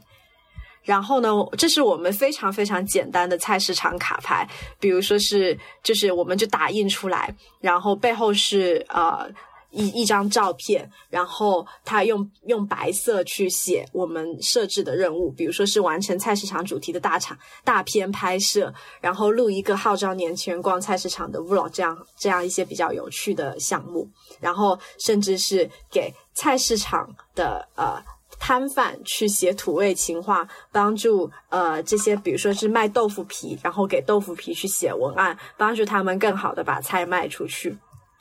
[0.84, 4.46] 然后呢，这是我们非常非常简单的菜市场卡牌，
[4.82, 9.30] 比如说是就是我们就打印出来，然后背后是呃。
[9.78, 24.10] 一一张照片，然后他用用白色去写我们设置的任务，比如说是完成菜市场主题的大场大片拍摄，然后录一个号召年轻人逛菜市场的 vlog，这样这样一些比较有趣的项目，
[24.40, 28.02] 然后甚至是给菜市场的呃
[28.40, 37.78] 摊贩去写土味情话，帮助呃这些比如说是卖豆腐皮，然后给豆腐皮去写文案，帮助他们更好的把菜卖出去。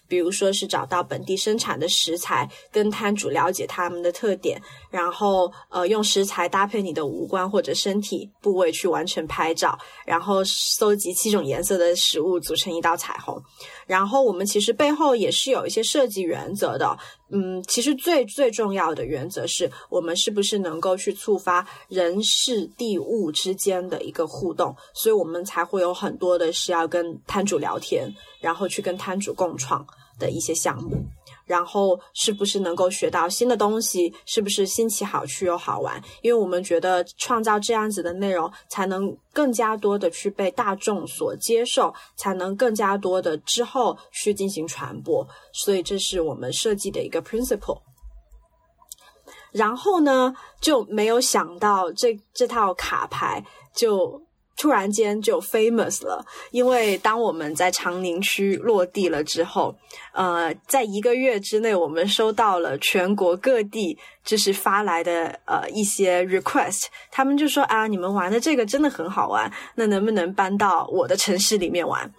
[0.08, 13.40] 比如说是找到本地生产的食材，跟摊主了解他们的特点，然后呃用食材搭配你的五官或者身体部位去完成拍照，然后搜集七种颜色的食物组成一道彩虹。
[13.86, 16.96] 然后我们其实背后也是有一些设计原则的，
[17.28, 29.84] 嗯，其实最最重要的原则是我们是不是能够去触发人事地物之间的一个互动，所以我们才会有很多的是要跟摊主聊天，然后去跟摊主共创
[30.18, 31.04] 的一些项目。
[31.46, 34.12] 然后是不是能够学到新的东西？
[34.26, 36.02] 是不是新奇好趣又好玩？
[36.20, 45.26] 因为我们觉得创造这样子的内容，才能更加多的去被大众所接受，才能更加多的之后去进行传播。
[45.52, 47.80] 所以这是我们设计的一个 principle。
[49.52, 54.20] 然后呢，就没有想到这这套卡牌就。
[54.56, 59.74] 突然间就 famous 了，因为当我们在长宁区落地了之后，
[60.12, 72.10] 呃，在一个月之内，我们收到了全国各地就是发来的呃一些 request，他们就说啊，你们玩的这个真的很好玩，那能不能搬到我的城市里面玩？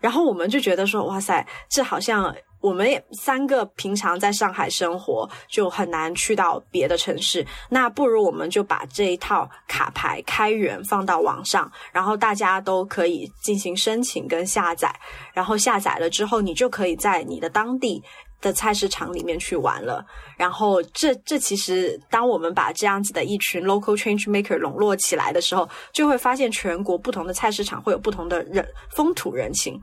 [0.00, 2.34] 然后我们就觉得说，哇塞，这好像。
[2.66, 7.46] 我们三个平常在上海生活，就很难去到别的城市。
[7.70, 14.92] 那不如我们就把这一套卡牌开源放到网上，然后大家都可以进行申请跟下载。
[15.32, 18.02] 然后下载了之后，你就可以在你的当地
[18.40, 20.04] 的菜市场里面去玩了。
[20.36, 29.80] 然后这这其实，当我们把这样子的一群 local change maker 笼络起来的时候，就会发现全国不同的菜市场会有不同的人风土人情。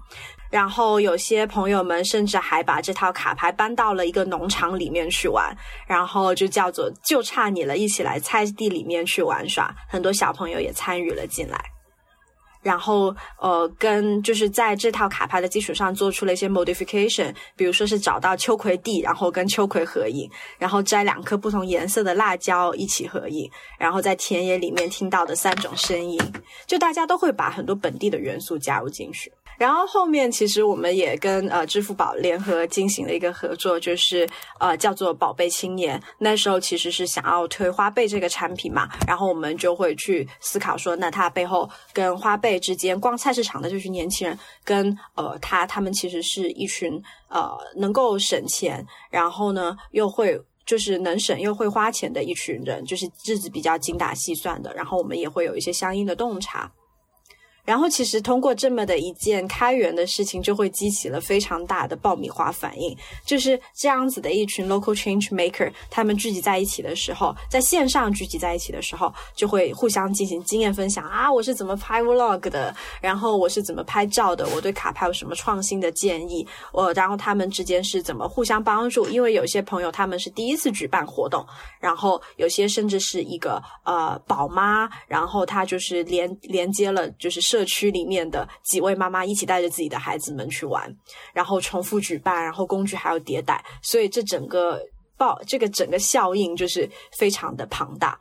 [0.54, 5.52] 然后有些朋友们甚至还把这套卡牌搬到了一个农场里面去玩，
[5.88, 9.74] 然后就叫做就差你了，一起来菜地里面去玩耍。
[9.90, 11.60] 很多小朋友也参与了进来，
[12.62, 20.30] 然后呃，跟就是在这套卡牌的基础上做出了一些 modification，比如说是找到秋葵地，然后跟秋葵合影，
[20.60, 23.50] 然后摘两颗不同颜色的辣椒一起合影，
[23.80, 26.20] 然后在田野里面听到的三种声音，
[26.68, 29.34] 就大家都会把很多本地的元素加入进去。
[29.58, 34.28] 然后后面其实我们也跟呃支付宝联合进行了一个合作，就是
[34.60, 36.02] 呃叫做宝贝青年。
[36.18, 54.74] 那时候其实是想要推花呗这个产品嘛，然后我们就会去思考说，那它背后跟花呗之间逛菜市场的这群年轻人，跟呃他他们其实是一群呃能够省钱，然后呢又会就是能省又会花钱的一群人，就是日子比较精打细算的。
[54.74, 56.72] 然后我们也会有一些相应的洞察。
[57.66, 62.94] 然后，其实通过这么的一件开源的事情，就会激起了非常大的爆米花反应。
[63.26, 79.08] 就是这样子的一群 local change maker，他们聚集在一起的时候，在线上聚集在一起的时候，就会互相进行经验分享啊，我是怎么拍 vlog 的，然后我是怎么拍照的，我对卡牌有什么创新的建议，我然后他们之间是怎么互相帮助？
[79.08, 81.46] 因为有些朋友他们是第一次举办活动，
[81.80, 87.53] 然后有些甚至是一个呃宝妈，然后他就是连连接了就是。
[87.54, 90.92] 社区里面的几位妈妈一起带着自己的孩子们去玩，
[91.34, 94.82] 然后重复举办，然后工具还要迭代，所以这整个
[95.16, 98.20] 报这个整个效应就是非常的庞大。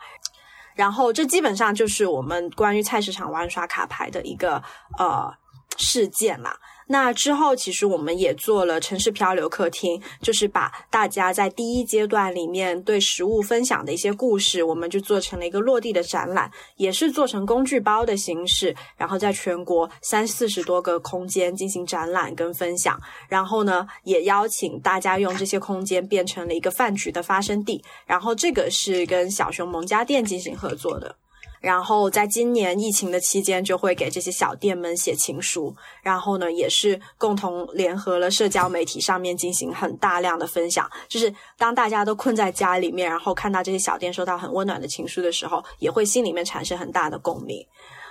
[0.74, 4.62] 然后这基本上就是我们关于菜市场玩耍卡牌的一个
[4.98, 5.32] 呃
[5.78, 6.54] 事件啦。
[6.92, 23.00] 那之后，其实我们也做了城市漂流客厅，就是把大家在第一阶段里面对食物分享的一些故事，我们就做成了一个落地的展览，也是做成工具包的形式，然后在全国三四十多个空间进行展览跟分享。
[23.26, 27.82] 然后呢，也邀请大家用这些空间变成了一个饭局的发生地。
[28.04, 31.16] 然后这个是跟小熊萌家店进行合作的。
[31.62, 35.74] 然后在今年疫情的期间，就会给这些小店们写情书。
[36.02, 40.90] 然后呢，也是共同联合了社交媒体上面进行很大量的分享。
[41.08, 47.64] 就是当大家都困在家里面，然后看到这些小店收到很温暖的情书的时候，也会心里面产生很大的共鸣。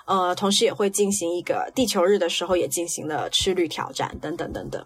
[0.05, 4.83] 呃，同时也会进行一个地球日的时候，也进行了吃绿挑战等等等等。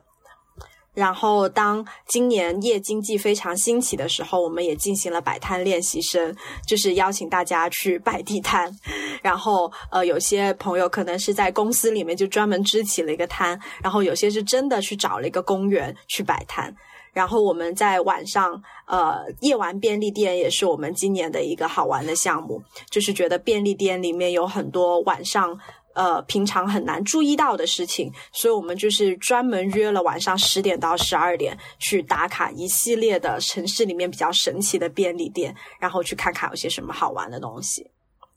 [0.95, 6.33] 然后，当今年夜经济非常兴起的时候，我们也进行了摆摊练习生，
[6.65, 8.73] 就是邀请大家去摆地摊。
[9.21, 16.73] 然后，呃，有些朋友可能是在公司里面就专门支起了一个摊，然后有些是真的去找了一个公园去摆摊。
[17.11, 25.59] 然后我们在晚上，呃，夜玩便利店也是我们今年的一个好玩的项目，就是觉得便利店里面有很多晚上。
[25.95, 37.89] 呃，平常很难注意到的事情，所以我们就是专门约了晚上十点到十二点去打卡一系列的城市里面比较神奇的便利店，然后去看看有些什么好玩的东西。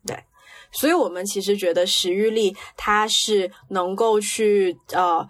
[0.07, 0.17] 对，
[0.73, 5.29] 所以我们其实觉得食欲力它是能够去呃。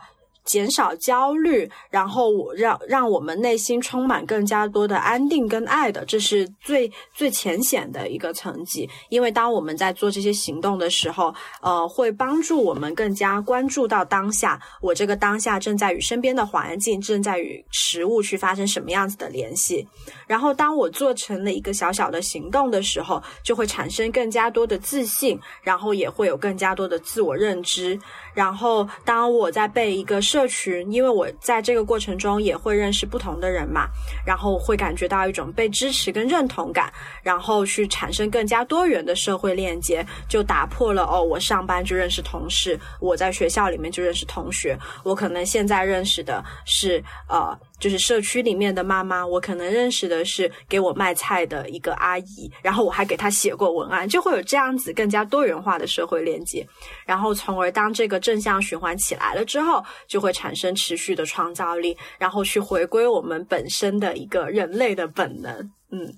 [0.49, 8.89] 减少焦虑，然后我让让我们内心充满更加多的安定跟爱的，这是最最浅显的一个层级。
[9.11, 19.87] 因为当我们在做这些行动的时候，呃，会帮助我们更加关注到当下，我这个当下正在与身边的环境，正在与食物去发生什么样子的联系。
[20.27, 27.99] 然后，当我做成了一个小小的行动的时候，就会产生更加多的自信，然后也会有更加多的自我认知。
[28.33, 33.89] 然后，当我在被一个社社群，因为我在这个过程中也会认识不同的人嘛，
[34.25, 36.93] 然后会感觉到一种被支持跟认同感，
[37.25, 47.59] 然后去产生更加多元的社会链接，就打破了哦，我上班就认识同事，我在学校里面就认识同学，我可能现在认识的是呃。
[47.79, 56.67] 就是社区里面的妈妈，我可能认识的是给我卖菜的一个阿姨，然后我还给她写过文案，就会有这样子更加多元化的社会链接，
[57.07, 65.53] 然后从而当这个正向循环起来了之后，就会产生持续的创造力，然后去回归我们本身的一个人类的本能。
[65.91, 66.13] 嗯，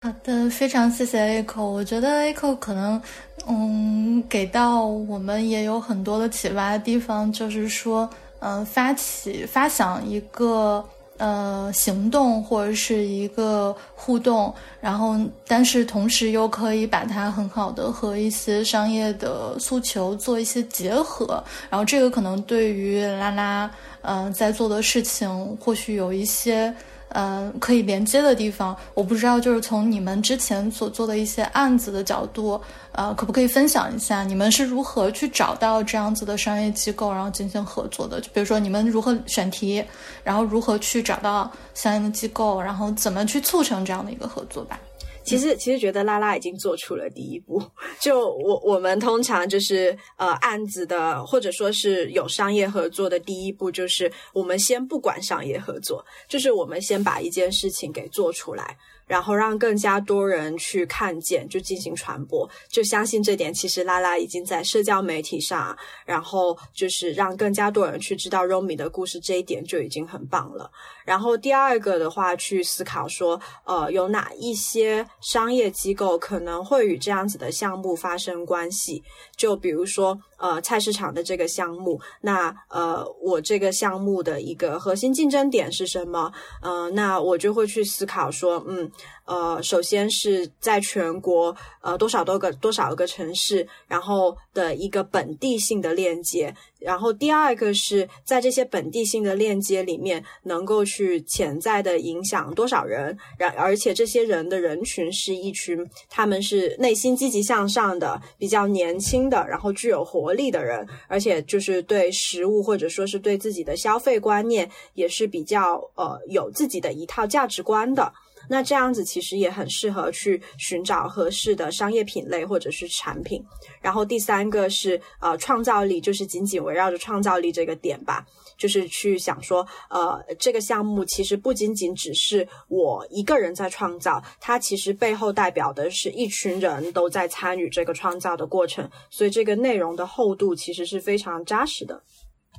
[0.00, 3.02] 好的，非常谢谢 Echo，我觉得 Echo 可能
[3.48, 8.08] 嗯给到我们也有很多的启发的地方，就是说。
[8.40, 10.84] 嗯，发起发想一个
[11.16, 15.16] 呃行动或者是一个互动，然后
[15.46, 23.70] 但是同时又可以把它很好的和一些商业的诉求做一些结合，然后这个可能对于拉拉
[24.02, 26.74] 嗯在做的事情或许有一些。
[27.10, 32.60] 嗯，可以连接的地方，我不知道，就是从你们之前所做的一些案子的角度，
[32.92, 38.20] 呃，可不可以分享一下，你们是如何去找到这样子的商业机构，然后进行合作的？
[38.20, 39.82] 就比如说，你们如何选题，
[40.24, 44.78] 然后如何去找到相应的机构，然后怎么去促成这样的一个合作吧？
[45.26, 47.60] 其实，其实觉得拉拉已经做出了第一步。
[48.00, 58.76] 就我我们通常就是呃案子的，或者说是有商业合作的第一步，就是我们先不管商业合作，就是我们先把一件事情给做出来。
[59.06, 63.54] 然后让更加多人去看见，就进行传播，就相信这点。
[63.54, 70.68] 其实拉拉已经在社交媒体上，然后就是让更加多人去知道 Romi 的故事，这一点就已经很棒了。
[71.06, 79.02] 然后第二个的话，去思考说，呃，有哪一些商业机构可能会与这样子的项目发生关系？
[79.36, 80.18] 就比如说。
[80.38, 86.30] 呃，菜市场的这个项目，那呃，我这个项目的一个核心竞争点是什么？
[86.60, 88.92] 呃，那我就会去思考说，嗯。
[89.24, 96.54] 呃，首先是在全国呃多少多个多少个城市，然后的一个本地性的链接，
[96.86, 118.12] 然后第二个是在这些本地性的链接里面，能够去潜在的影响多少人，然而且这些人的人群是一群他们是内心积极向上的、比较年轻的，然后具有活力的人，而且就是对食物或者说是对自己的消费观念也是比较呃有自己的一套价值观的。
[118.48, 123.44] 那这样子其实也很适合去寻找合适的商业品类或者是产品。
[123.80, 128.26] 然后第三个是呃创造力，就是紧紧围绕着创造力这个点吧，
[128.56, 142.02] 就是去想说，呃，这个项目其实不仅仅只是我一个人在创造，它其实背后代表的是一群人都在参与这个创造的过程，所以这个内容的厚度其实是非常扎实的。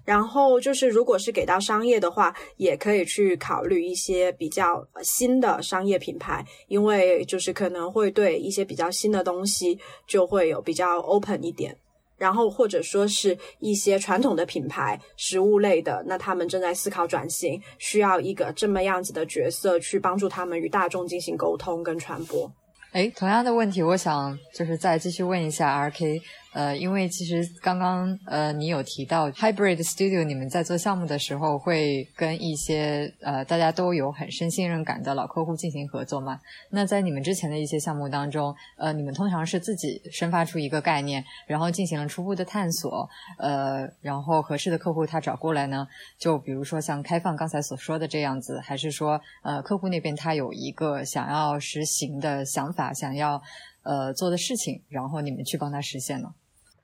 [0.08, 9.78] 然后就是，如果是给到商业的话，也可以去考虑一些比较新的商业品牌，因为就是可能会对一些比较新的东西
[10.08, 11.76] 就会有比较 open 一点。
[12.18, 22.50] 然后或者说是一些传统的品牌，食物类的，那他们正在思考转型，需要一个这么样子的角色去帮助他们与大众进行沟通跟传播。
[22.94, 26.22] 哎，同样的问题，我想就是再继续问一下 R K。
[26.54, 36.40] 呃，因为其实刚刚呃，你有提到 Hybrid Studio，你们在做项目的时候会跟一些呃大家都有很深信任感的老客户进行合作嘛？
[36.72, 45.88] 那在你们之前的一些项目当中，呃，你们通常是自己生发出一个概念，然后进行了初步的探索，呃，然后合适的客户他找过来呢，
[46.18, 53.42] 就比如说像开放刚才所说的这样子，还是说呃客户那边他有一个想要实行的想法，想要
[53.88, 56.30] 呃做的事情，然后你们去帮他实现呢？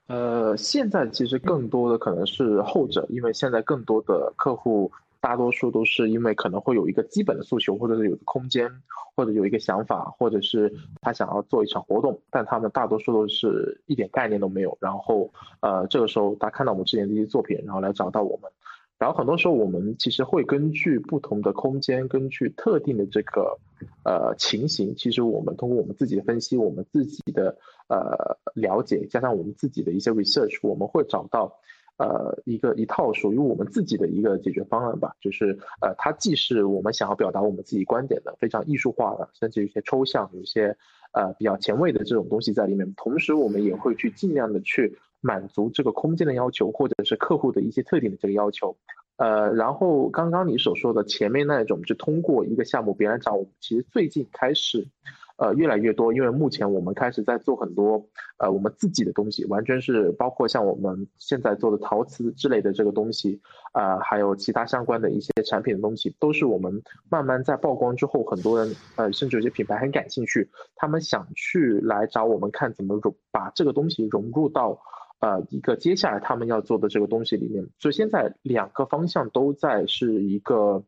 [0.06, 4.90] 呃，现在其实更多的可能是后者，因为现在更多的客户
[5.20, 8.70] 大多数都是因为可能会有一个基本的诉求，或者是有个空间，
[9.16, 14.76] 或者有一个想法，或者是他想要做一场活动，但他们大多数都是一点概念都没有。
[14.80, 18.50] 然后，呃，这个时候他看到我们之前的一些作品，然后来找到我们。
[18.98, 23.58] 然后很多时候我们其实会根据不同的空间，根据特定的这个
[24.04, 27.56] 呃情形，其实我们通过我们自己的分析，我们自己的
[27.88, 31.58] 呃了解，加上我们自己的一些 research，我们会找到
[31.98, 35.14] 呃一个一套属于我们自己的一个解决方案吧。
[35.20, 40.76] 就是呃它既是我们想要表达我们自己观点的非常艺术化的，甚至有些抽象，有些
[41.12, 42.92] 呃比较前卫的这种东西在里面。
[42.96, 44.98] 同时我们也会去尽量的去。
[45.24, 48.76] 满足这个空间的要求，或者是客户的一些特定的这个要求，
[49.16, 54.86] 呃，然后刚刚你所说的前面那一种，就通过一个项目别人找我们，其实最近开始，
[55.38, 58.06] 呃，越来越多，因为目前我们开始在做很多，
[58.36, 63.40] 呃，我们自己的东西，完全是包括像我们现在做的陶瓷之类的这个东西，
[63.72, 74.78] 啊，还有其他相关的一些产品的东西，都是我们慢慢在曝光之后，很多人，呃，甚至有些品牌很感兴趣，他们想去来找我们看怎么融把这个东西融入到。
[75.24, 80.84] 呃，一个接下来他们要做的这个东西里面，所以现在两个方向都在是一个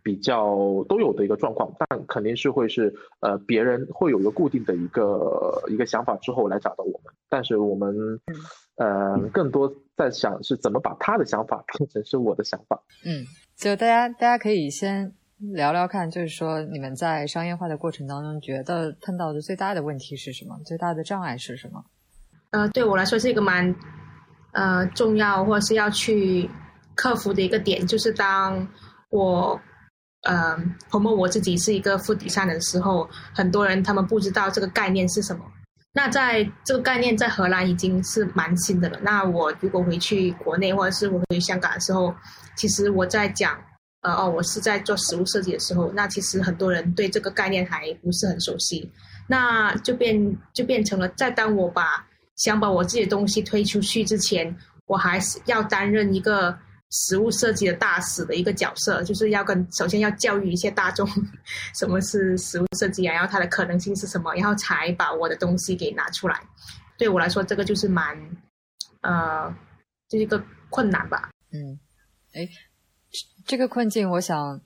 [0.00, 8.20] 比较都有的一个状况，但肯定是会是呃别人会有一个固定的一个一个想法之后来找到我们，但是我们
[8.76, 12.80] 呃更多在想是怎么把他的想法变成是我的想法。
[13.04, 13.24] 嗯，
[13.56, 20.60] 就大家大家可以先聊聊看，就是说你们在商业化的过程当中，觉得碰到的最大的问题是什么？
[20.64, 21.84] 最大的障碍是什么？
[22.52, 23.74] 呃，对我来说是一个蛮
[24.52, 26.48] 呃重要，或者是要去
[26.94, 28.66] 克服的一个点，就是当
[29.10, 29.60] 我
[30.22, 30.56] 呃
[30.90, 35.44] 捧捧我自己是一个副底商的时候，很多人他们不知道这个概念是什么。
[35.94, 38.98] 那在这个概念在荷兰已经是蛮新的了。
[39.02, 42.14] 那我如果回去国内，或者是我回香港的时候，
[42.56, 43.58] 其实我在讲
[44.02, 48.90] 呃哦，我是在做实物设计的时候，那其实很多人对这个概念还不是很熟悉，
[49.26, 52.06] 那就变就变成了在当我把
[52.42, 54.54] 想把我自己的东西推出去之前，
[54.86, 56.58] 我还是要担任一个
[56.90, 61.08] 实物设计的大使的一个角色，就是要跟首先要教育一些大众
[61.74, 66.40] 什么是实物设计啊，然后它的可能性是什么，然后才把我的东西给拿出来。
[66.98, 68.18] 对我来说，这个就是蛮
[69.02, 69.48] 呃，
[70.08, 71.30] 就是一个困难吧。
[71.52, 71.78] 嗯，
[72.34, 72.48] 哎，
[73.46, 74.60] 这个困境，我想。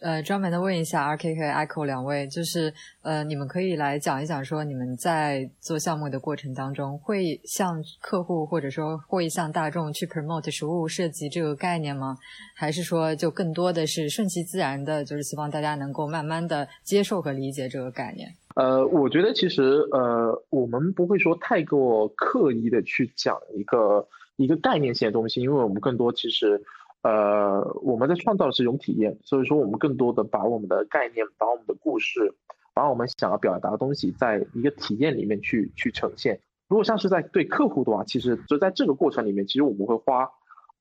[0.00, 2.72] 呃，专门的问一下 R K 和 Echo 两位，就是
[3.02, 12.16] 呃，你们可以来讲一讲，说你们在做项目的过程当中，会向客户或者说会向大众去 promote 实物设计这个概念吗？
[12.54, 18.32] 还是说就更多的是顺其自然的，就是希望大家能够慢慢的接受和理解这个概念？
[18.54, 26.62] 呃，我觉得其实呃，我们不会说太过刻意的去讲一个一个概念性的东西，因为我们更多其实。
[27.08, 32.34] 呃，我们在创造的是一种体验，所以说我们更多的把我们的概念、把我们的故事、
[32.74, 36.38] 把我们想要表达的东西，在一个体验里面去去呈现。
[36.68, 40.28] 如果像是在对客户的话，其实就在这个过程里面，其实我们会花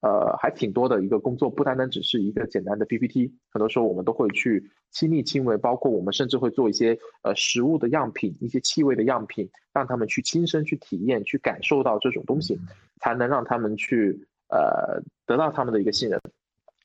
[0.02, 12.60] 呃还挺多的一个工作，不单单只是一个简单的 PPT，很多时候我们都会去亲力亲为，包括我们甚至会做一些呃食物的样品、一些气味的样品，让他们去亲身去体验、去感受到这种东西，
[13.00, 14.27] 才能让他们去。
[14.50, 16.22] 呃，得到他们的一个信任，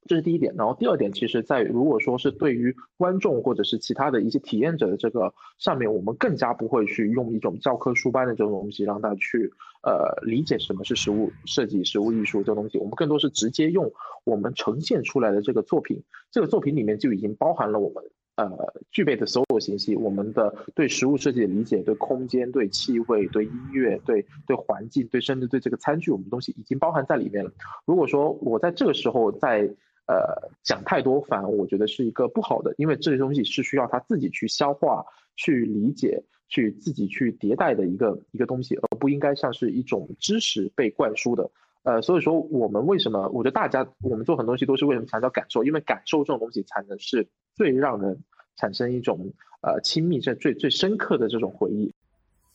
[0.07, 0.55] 这是第一点。
[0.57, 12.79] 然后第二点，其实在如果说是对于观众或者是其他的一些体验者的这个上面，我们更加不会去用一种教科书般的这种东西让他去呃理解什么是实物设计、实物艺术这东西。
[12.79, 13.93] 我们更多是直接用
[14.25, 18.03] 我们呈现出来的这个作品，这个作品里面就已经包含了我们
[18.37, 27.51] 呃具备的所有信息，我们的对食物设计的理解、对空间、对气味、对音乐、对对环境、对甚至对这个餐具，我们东西已经包含在里面了。
[27.85, 29.69] 如果说我在这个时候在
[30.07, 35.05] 呃讲太多，反而我觉得是一个不好的，因为这些东西是需要他自己去消化、
[35.37, 41.51] 去理解、去自己去迭代的一个一个东西，而不应该像是一种知识被灌输的。
[41.85, 43.29] 呃，所以说我们为什么？
[43.31, 45.65] 我觉得大家我们做很多东西都是为什么强调感受？
[45.65, 47.27] 因为感受这种东西才能是
[47.57, 48.19] 最让人
[48.57, 49.19] 产生一种
[49.63, 51.93] 呃亲密、这最最深刻的这种回忆。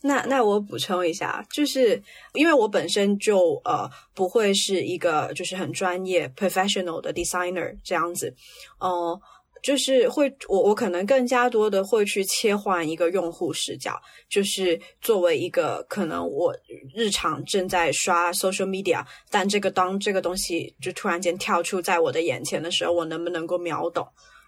[0.02, 2.02] 那那我补充一下，就是
[2.34, 8.34] 因为我本身就呃不会是一个就是很专业 professional 的 designer 这样子，
[8.80, 9.20] 哦。
[9.64, 14.00] 就是会，我我可能更加多的会去切换一个用户视角，
[14.30, 16.56] 就是作为一个可能我
[16.94, 24.08] 日常正在刷 social media，但这个当这个东西就突然间跳出在我的眼前的时候，我能不能够秒懂？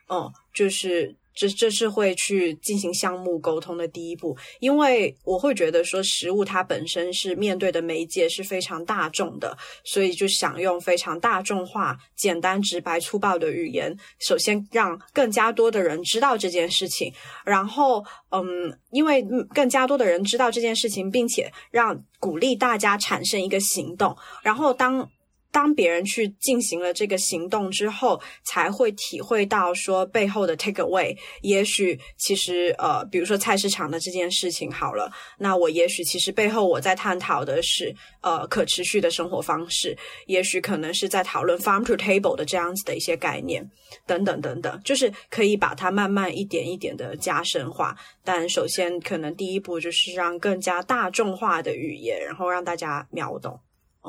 [0.09, 1.15] 嗯，就是。
[1.35, 17.13] 这这是会去进行项目沟通的第一步，因为我会觉得说食物它本身是面对的媒介是非常大众的，所以就想用非常大众化、简单、直白、粗暴的语言，首先让更加多的人知道这件事情，
[17.45, 24.13] 然后嗯，因为更加多的人知道这件事情，并且让鼓励大家产生一个行动，
[24.43, 25.09] 然后当。
[25.51, 31.17] 当别人去进行了这个行动之后，才会体会到说背后的 take away。
[31.41, 39.97] 也许其实呃，比如说菜市场的这件事情好了，那我也许其实背后我在探讨的是呃可持续的生活方式，
[40.27, 43.67] 也许可能是在讨论 farm to table 的这样子的一些概念
[44.05, 47.97] 等等等等，就是可以把它慢慢一点一点的加深化。
[48.23, 53.59] 但首先可能第一步就是让更加大众化的语言，然后让大家秒懂。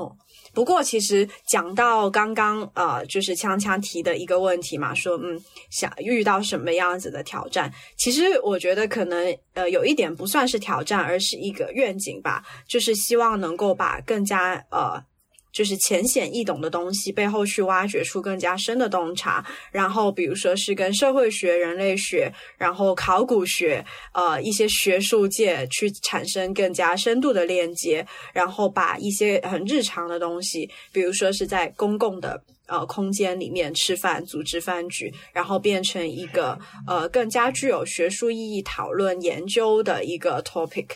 [0.00, 0.16] 哦，
[0.54, 5.38] 不过其实讲到刚刚呃，就是锵锵提的一个问题嘛，说嗯，
[5.70, 7.72] 想遇到什么样子的挑战？
[7.98, 15.09] 其实我觉得可能呃，有一点不算是挑战，而是一个愿景吧，就是希望能够把更加呃。
[15.52, 40.86] 就是浅显易懂的东西背后去挖掘出更加深的洞察，然后比如说是跟社会学、人类学，然后考古学，呃，一些学术界去产生更加深度的链接，然后把一些很日常的东西，比如说是在公共的呃空间里面吃饭、组织饭局，然后变成一个呃更加具有学术意义讨论研究的一个 topic，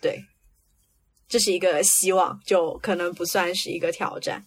[0.00, 0.22] 对。
[1.28, 4.42] 这是一个希望，就可能不算是一个挑战。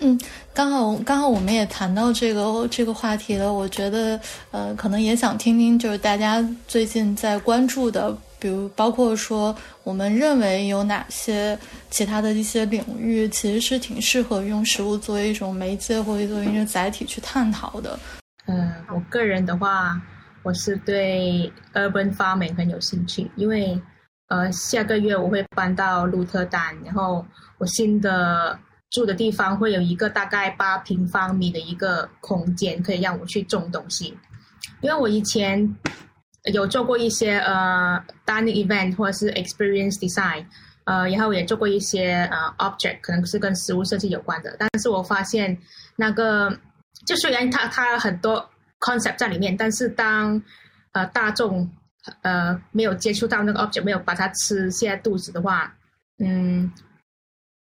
[0.00, 0.18] 嗯，
[0.52, 3.52] 刚好刚好我们也谈到这个这个话题了。
[3.52, 4.18] 我觉得，
[4.50, 11.56] 呃，可能也想听听，就是大家最近在关注的，比如包括说，我们认为有哪些
[11.88, 17.96] 其他的一些领域，其实是挺适合用食物作为一种媒介或者作为一种载体去探讨的。
[18.46, 20.00] 嗯，我个人的话，
[20.42, 23.80] 我是对 urban farming 很有兴趣，因为。
[24.28, 27.24] 呃，下个月我会搬到鹿特丹，然后
[27.58, 28.58] 我新的
[28.90, 34.16] 住的地方会有一个大概八平方米的一个空间，可以让我去种东西。
[34.80, 35.76] 因为我以前
[36.52, 40.44] 有做过一些呃 dining event 或者是 experience design，
[40.84, 44.56] 呃，然后也做过一些呃 object，可能是跟食物设计有关的。
[44.58, 45.56] 但是我发现
[45.94, 46.50] 那个，
[47.06, 48.50] 就虽然它它很多
[48.80, 50.42] concept 在里面，但是当
[50.92, 51.70] 呃大众
[52.22, 55.74] 呃，没有接触到那个 object，没有把它吃下肚子的话，
[56.18, 56.72] 嗯，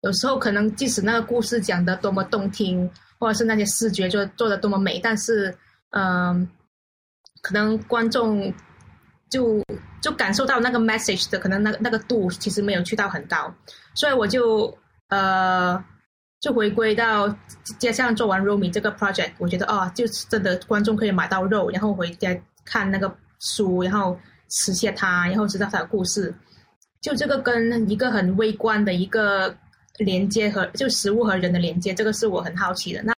[0.01, 2.89] 有时候可能即使那个故事讲的多么动听，
[3.19, 5.55] 或者是那些视觉做做的多么美，但是，
[5.91, 6.47] 嗯，
[7.41, 8.53] 可能观众
[9.29, 9.63] 就
[10.01, 13.53] 就感受到那个 message 的可能那个那个度其实没有去到很高，
[13.95, 14.77] 所以我就
[15.09, 15.81] 呃
[16.41, 17.33] 就回归到
[17.79, 23.15] 接下来做完 Romi 这个 project，我觉得哦，就是真的观众可以买到肉，然后回家看那个。
[23.39, 24.17] 书，然后
[24.49, 26.33] 吃下它，然后知道它的故事，
[27.01, 29.55] 就这个跟一个很微观的一个
[29.97, 33.03] 连接和就食物和人的连接，这个是我很好奇的。
[33.03, 33.13] 那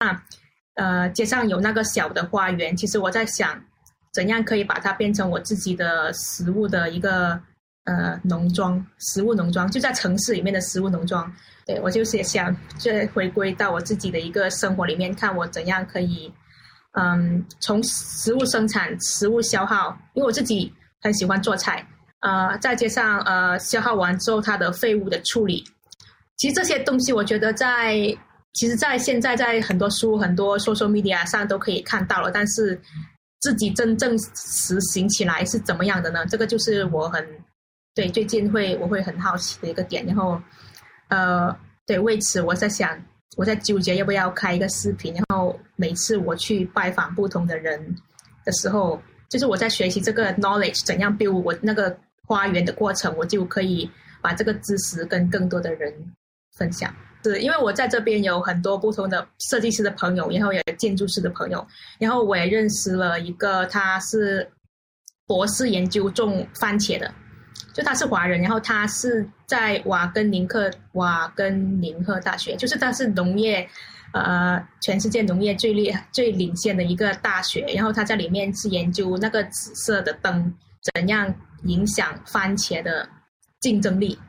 [0.75, 3.61] 呃，街上有那个小的花园，其实我在想，
[4.13, 7.39] 怎样可以把它变成我自己的食物的一个
[7.83, 11.31] 呃农庄，食物农庄就在城市里面的食物农庄。
[11.65, 16.33] 对我就是想再回归到我自己的一个生活里面，看我怎样可以。
[16.93, 21.87] 嗯，从食物生产、食物消耗，因为我自己很喜欢做菜，
[22.21, 25.63] 呃，再加上呃消耗完之后它的废物的处理，
[26.37, 27.95] 其实这些东西我觉得在
[28.53, 32.81] 其实，在现在在很多书、很多 social media 上都可以看到了，但是
[33.39, 36.25] 自己真正实行起来是怎么样的呢？
[36.25, 37.23] 这个就是我很
[37.93, 40.41] 对最近会我会很好奇的一个点，然后
[41.09, 41.55] 呃，
[41.85, 42.99] 对为此我在想。
[43.37, 47.95] 我在纠结要不要开一个视频，然后每次我去拜访不同的人
[48.43, 51.95] 的时候，就是我在学习这个 knowledge 怎样 build 我那个
[52.25, 53.89] 花园的过程，我就可以
[54.21, 55.93] 把这个知识跟更多的人
[56.57, 56.93] 分享。
[57.23, 61.67] 是因为我在这边有很多不同的设计师的朋友，然后也有建筑师的朋友，
[61.99, 64.49] 然后我也认识了一个，他是
[65.27, 67.13] 博士研究种番茄的，
[67.79, 73.65] 就他是华人，然后他是在瓦根宁克瓦根宁克大学，就是他是农业，
[74.11, 80.53] 呃，全世界农业最厉最领先的一个大学，然后他在里面是研究那个紫色的灯
[80.93, 81.33] 怎样
[81.63, 83.07] 影响番茄的
[83.61, 84.19] 竞争力。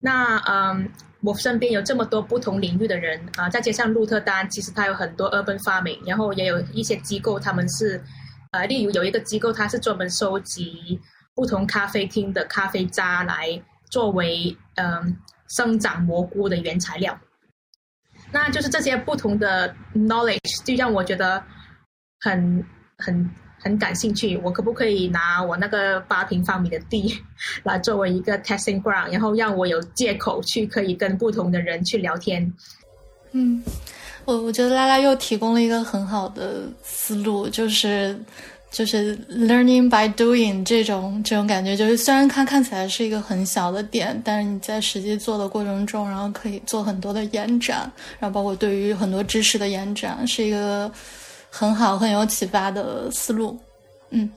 [0.00, 0.88] 那嗯。
[1.22, 8.00] 我身边有这么多不同领域的人啊，再加上鹿特丹，其实它有很多 urban farming，然后也有一些机构，他们是，
[8.52, 11.00] 呃，例如有一个机构，它是专门收集
[11.36, 17.16] 不同咖啡厅的咖啡渣来作为嗯生长蘑菇的原材料。
[18.32, 21.40] 那就是这些不同的 knowledge，就让我觉得
[22.18, 22.66] 很
[22.98, 23.30] 很。
[23.58, 27.20] 很感兴趣，我可不可以拿我那个八平方米的地
[27.64, 32.52] 来作为一个 testing ground，然后让我有借口去可以跟不同的人去聊天？
[33.32, 33.60] 嗯，
[34.24, 38.16] 我我觉得拉拉又提供了一个很好的思路，就是
[38.70, 50.90] 就是 learning by doing 这种这种感觉，就是虽然它看起来是一个很小的点，但是你在实际做的过程中，然后可以做很多的延展，然后包括对于很多知识的延展，是一个。
[51.48, 53.58] 很好，很有启发的思路。
[54.10, 54.30] 嗯，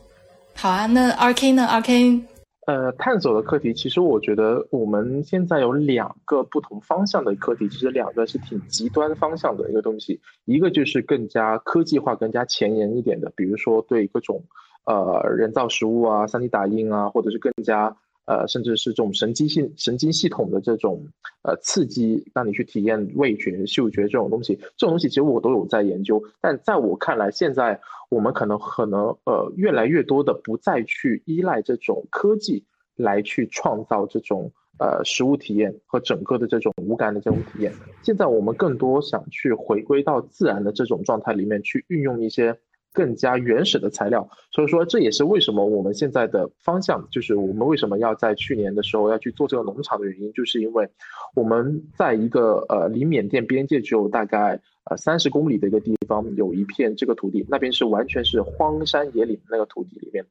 [0.54, 0.86] 好啊。
[0.86, 2.22] 那 R K 呢？R K，
[2.70, 10.22] 呃，探索的课题，其实我觉得我们现在有两个不同方向的课题，其实两个是挺极端方向的一个东西。
[10.46, 14.44] 一个就是更加科技化、更加前沿一点的，比如说对各种
[14.86, 17.98] 呃人造食物啊、三 D 打印啊，或者是更加。
[18.30, 21.04] 呃，甚至是这种神经性神经系统的这种
[21.42, 26.24] 呃刺激，让你去体验味觉、嗅觉这种东西，这种东西其实我都有在研究。
[26.40, 32.64] 但在我看来，现在我们可能可能呃越来越多的不再去依赖这种科技
[32.96, 37.74] 来去创造这种呃食物体验和整个的这种无感的这种体验。
[38.04, 42.56] 现在我们更多想去回归到自然的这种状态里面去运用一些。
[42.92, 50.90] 更加原始的材料，所以说这也是为什么我们现在的方向，就是我们为什么要在去年的时候要去做这个农场的原因，就是因为
[51.36, 54.60] 我们在一个呃离缅甸边界只有大概
[54.90, 60.26] 呃三十公里的一个地方，有一片这个土地，那边是完全是荒山野岭那个土地里面，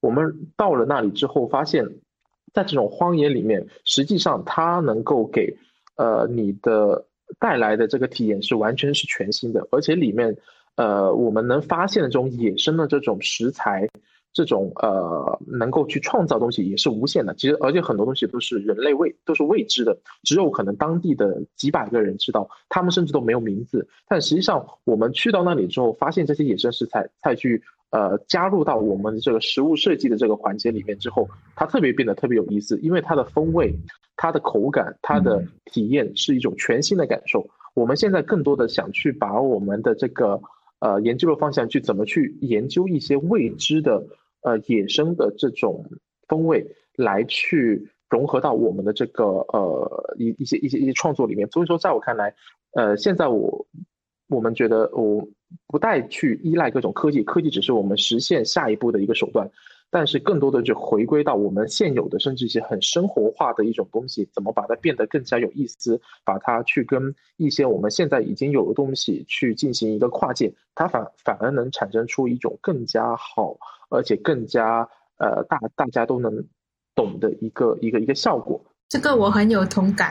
[0.00, 1.86] 我们到了那里之后，发现，
[2.52, 5.56] 在这种荒野里面，实际上它能够给
[5.96, 7.06] 呃你的
[7.40, 10.36] 带来的这个体验是完全是全新的，而且里面。
[10.76, 13.86] 呃，我们能发现的这种野生的这种食材，
[14.32, 17.34] 这种呃能够去创造东西也是无限的。
[17.34, 23.86] 其实，而且很多东西都是人类未都是未知的，只有可能当地的几百个人知道，他们甚至都没有名字。
[24.08, 33.78] 但实际上，我们去到那里之后，发现这些野生食材再去呃加入到我们这个食物设计的这个环节里面之后，它特别变得特别有意思，因为它的风味、
[34.16, 37.46] 它的口感、它的体验是一种全新的感受。
[37.74, 40.40] 我们现在更多的想去把我们的这个。
[40.82, 44.04] 呃，研究的方向去怎么去研究一些未知的
[44.42, 45.86] 呃野生的这种
[46.26, 51.48] 风味，来去融合到我们的这个呃一一些一些一些创作里面。
[51.52, 52.34] 所以说，在我看来，
[52.72, 53.64] 呃，现在我
[54.28, 55.24] 我们觉得我
[55.68, 59.48] 不再去依赖各种科技，科技只是我们实现下一步的一个手段。
[59.94, 73.54] 但是更多的就回归到我们现有的，甚至一些很生活化的一种东西，怎么把它变得更加有意思，把它去跟一些我们现在已经有的东西去进行一个跨界，它反反而能产生出一种更加好，
[73.90, 74.88] 而且更加
[75.18, 76.42] 呃大大家都能
[76.94, 78.58] 懂的一个一个一个效果。
[78.88, 80.10] 这个我很有同感。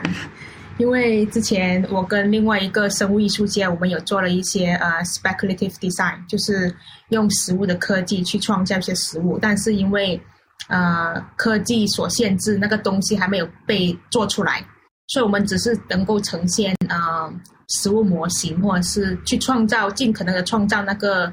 [0.78, 6.74] 因为之前我跟另外一个生物艺术家，我们有做了一些呃 speculative design，就是
[7.10, 10.20] 用食物的科技去创造一些食物，但是因为
[10.68, 14.64] 呃科技所限制，那个东西还没有被做出来，
[15.08, 17.32] 所以我们只是能够呈现呃
[17.68, 21.32] 食物模型，或者是去创造尽可能的创造那个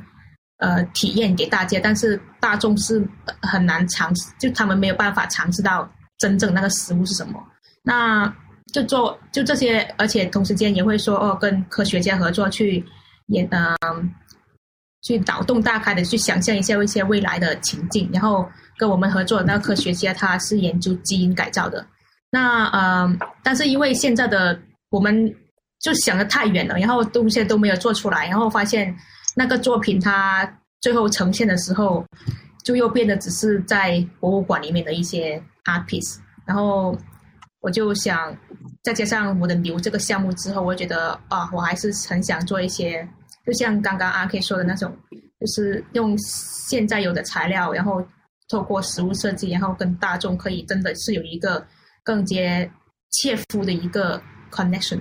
[0.58, 3.04] 呃体验给大家，但是大众是
[3.42, 7.42] 很难尝试，就他们没有办法尝试到真正那个食物是什么。
[7.84, 8.32] 那
[8.72, 12.84] 就做就这些，而且同时间也会说哦，跟科学家合作去
[13.28, 14.14] 研嗯，
[15.02, 18.48] 去脑洞大开的去想象一下一些未来的情境，然后
[18.78, 21.86] 跟我们合作那个科学家他是研究基因改造的，
[22.30, 24.60] 那嗯，但是因为现在的
[24.90, 25.34] 我们
[25.80, 28.96] 就想的太远了，然后东西都没有做出来，然后发现
[29.36, 30.48] 那个作品它
[30.82, 32.06] 最后呈现的时候，
[32.64, 36.96] 就又变得只是在博物馆里面的一些 art piece，然后。
[37.62, 38.34] 我就想，
[38.84, 43.08] 再加上我的牛这个项目之后，我觉得啊，我还是很想做一些，
[43.46, 44.96] 就像刚刚阿 K 说的那种
[45.40, 48.06] 就是用现在有的材料，然后
[48.50, 51.66] 透过实物设计，然后跟大众可以真的是有一个
[52.04, 52.70] 更接
[53.12, 55.00] 切肤的一个 connection。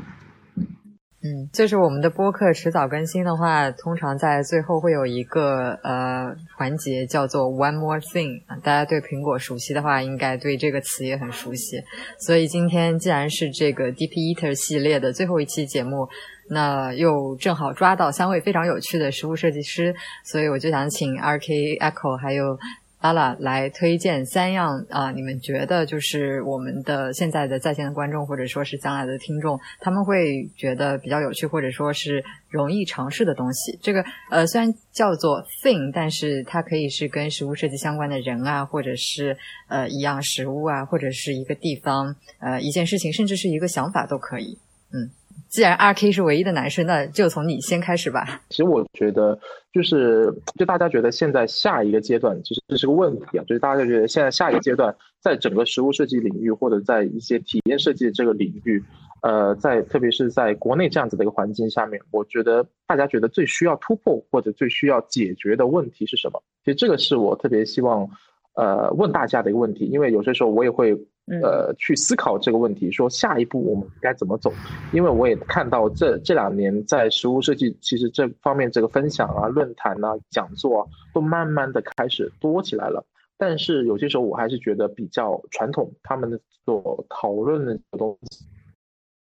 [1.29, 8.41] 嗯，就是我们的播客迟早更新的话，通常在最后会有一个呃环节叫做 One More Thing。
[8.63, 11.83] 大家对苹果熟悉的话，应该对这个词也很熟悉。
[12.19, 16.09] 所以今天既然是这个 Deep Eater 系列的最后一期节目，
[16.49, 19.95] 那又正好抓到三位非常有趣的食物设计师，
[20.25, 22.59] 所以我就想请 RK Echo 还有。
[22.99, 33.79] 阿拉来推荐三样啊，你们觉得就是我们的现在的在线的观众，或者说是将来的听众，他们会觉得比较有趣，或者说是容易尝试的东西。
[33.81, 39.37] 这个呃，虽然叫做 thing，但是它可以是跟食物设计相关的人啊，或者是
[39.69, 44.59] 呃一样食物啊，或者是一个地方，呃一件事情，甚至是一个想法都可以。
[44.93, 45.11] 嗯。
[45.48, 48.43] 既然 R K 是唯一的男生，那就从你先开始吧。
[48.51, 49.39] 其实我觉得，
[49.73, 53.44] 就是就大家觉得现在下一个阶段，其实这是个问题啊。
[53.47, 58.82] 就是大家觉得现在下一个阶段，在整个实物设计领域，或者在一些体验设计这个领域，
[59.23, 66.43] 呃，在特别是在国内这样子的一个环境下面，我觉得大家觉得最需要突破或者最需要解决的问题是什么？
[66.65, 68.09] 其实这个是我特别希望，
[68.55, 70.98] 呃，问大家的一个问题，因为有些时候我也会。
[71.43, 74.51] 呃，去思考这个问题，说下一步我们该怎么走？
[74.93, 83.05] 因为我也看到这这两年在实物设计，其实这方面这个分享啊、论坛啊、讲座啊，都慢慢的开始多起来了。
[83.37, 88.45] 但是有些时候我还是觉得比较传统，他们所讨论的东西，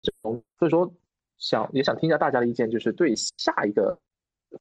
[0.01, 0.91] 这种所以说
[1.37, 3.99] 想也想听一下大家的意见，就是对下一个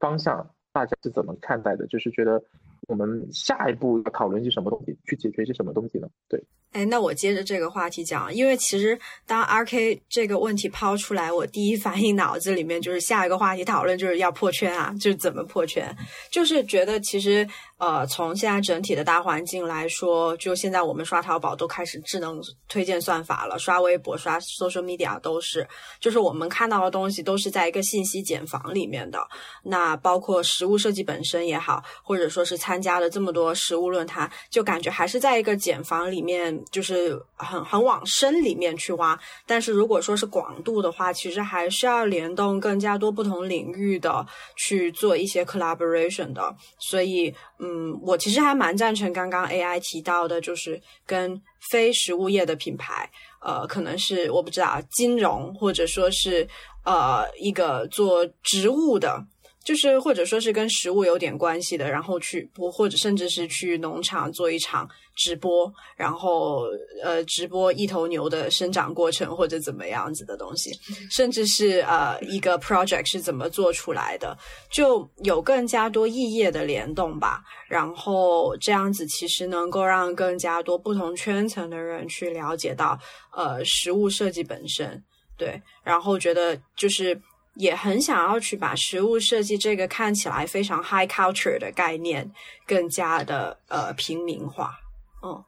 [0.01, 1.87] 方向大家是怎么看待的？
[1.87, 2.43] 就是觉得
[2.89, 6.09] 我们下一步要讨论一些什么东西，去解决一些什么东西呢？
[6.29, 6.43] 对。
[6.73, 15.97] 哎，那我接着这个话题讲，因为其实当 R K 这个问题抛出来，我第一反应脑子里面就是下一个话题讨论就是要破圈啊，就是怎么破圈，
[16.31, 17.49] 就是觉得其实。
[17.79, 25.65] 呃，从现在整体的大环境来说，就现在我们刷淘宝都开始智能推荐算法了，刷微博、刷 social media 都是，
[26.01, 29.25] 就是我们看到的东西都是在一个信息茧房里面的。
[29.63, 39.19] 那包括实物设计本身也好，或者说是参加了这么多实物论坛，就感觉还是在一个茧房里面，就是很很往深里面去挖。
[39.47, 44.27] 但是如果说是广度的话，其实还是要联动更加多不同领域的
[44.57, 46.55] 去做一些 collaboration 的。
[46.79, 47.35] 所以。
[47.61, 53.11] 嗯，我其实还蛮赞成刚刚 AI 提到的，就是跟非实物业的品牌，
[53.41, 56.47] 呃，可能是我不知道金融，或者说是
[56.85, 59.21] 呃一个做植物的。
[59.69, 66.65] 就是或者说是跟食物有点关系的，然后去播，或者甚至是去农场做一场直播，然后
[67.05, 70.71] 呃直播一头牛的生长过程或者怎么样子的东西，
[71.13, 74.35] 甚至是呃一个 project 是怎么做出来的，
[74.73, 77.43] 就有更加多异业的联动吧。
[77.69, 82.99] 然后这样子其实能够让更加多不同圈层的人去了解到
[83.37, 85.05] 呃食物设计本身，
[85.37, 87.21] 对，然后觉得就是。
[87.59, 92.31] 也很想要去把食物设计这个看起来非常 high culture 的概念
[92.65, 94.79] 更加的呃平民化，
[95.25, 95.43] 嗯，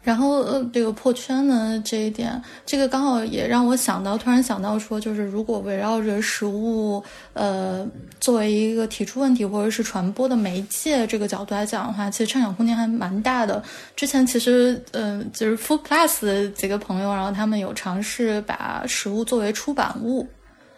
[0.00, 7.02] 然后呃这个破圈呢这一点，这个刚好也让我想到，突然想到说，就是如果围绕着食物
[7.32, 7.84] 呃
[8.20, 13.60] 作为一个提出问题或者是传播的媒介这个角度来讲的话，其实畅想空间还蛮大的。
[13.96, 20.24] 之前其实嗯就是 Food Plus 几个朋友，然后他们有尝试把食物作为出版物。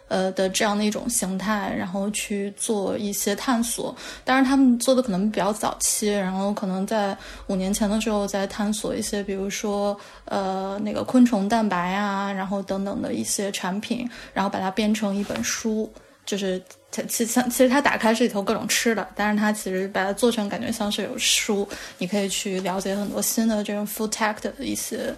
[0.09, 3.95] 呃的这样的一种形态，然后去做一些探索。
[4.25, 7.17] 当然，他们做的可能比较早期，然后可能在
[7.47, 15.89] 五年前的时候在探索一些，比如说呃那个昆虫蛋白啊，然后等等的一些产品，然后把它变成一本书。
[16.25, 16.61] 就是
[16.91, 21.67] 它其实其实它打开是里头各种吃的，但是它其实把它做成感觉像是有书，
[21.97, 25.11] 你可以去了解很多新的这种 food tech 的一些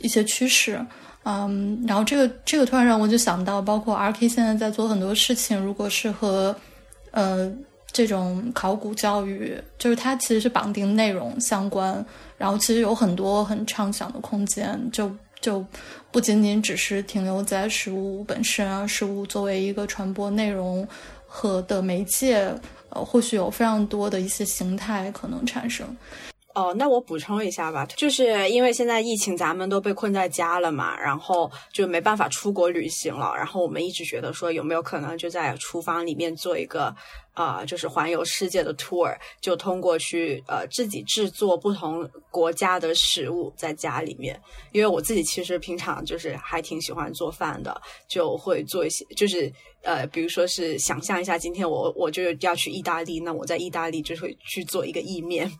[0.00, 0.80] 一些趋势。
[1.24, 6.54] 嗯，然后这个这个突然让我就想到，包括 R K 现在在做很多事情，如果是和
[7.12, 7.50] 呃
[7.90, 12.04] 这种考古教育，就是它其实是绑定内容相关，
[12.36, 15.10] 然后其实有很多很畅想的空间，就
[15.40, 15.64] 就
[16.10, 20.86] 不仅仅只是停留在食物本身啊，食物作为一个传播内容
[21.26, 22.54] 和的媒介，
[22.90, 25.86] 呃，或许有非常多的一些形态可能产生。
[26.54, 33.34] 哦，那我补充一下吧，就是因为现在疫情，咱们都被困在家了嘛，然后就没办法出国旅行了。
[33.36, 36.94] 然后我们一直觉得说，有没有可能就在厨房里面做一个
[37.34, 44.40] 呃，就是环游世界的 tour，就通过去呃自己制作不同国家的食物在家里面。
[44.70, 49.52] 因为我自己其实平常就是还挺喜欢做饭的，就会做一些，就是
[49.82, 55.50] 呃，比如说是想象一下，今天我我就要去意大利，那我在意大利就会去做一个意面。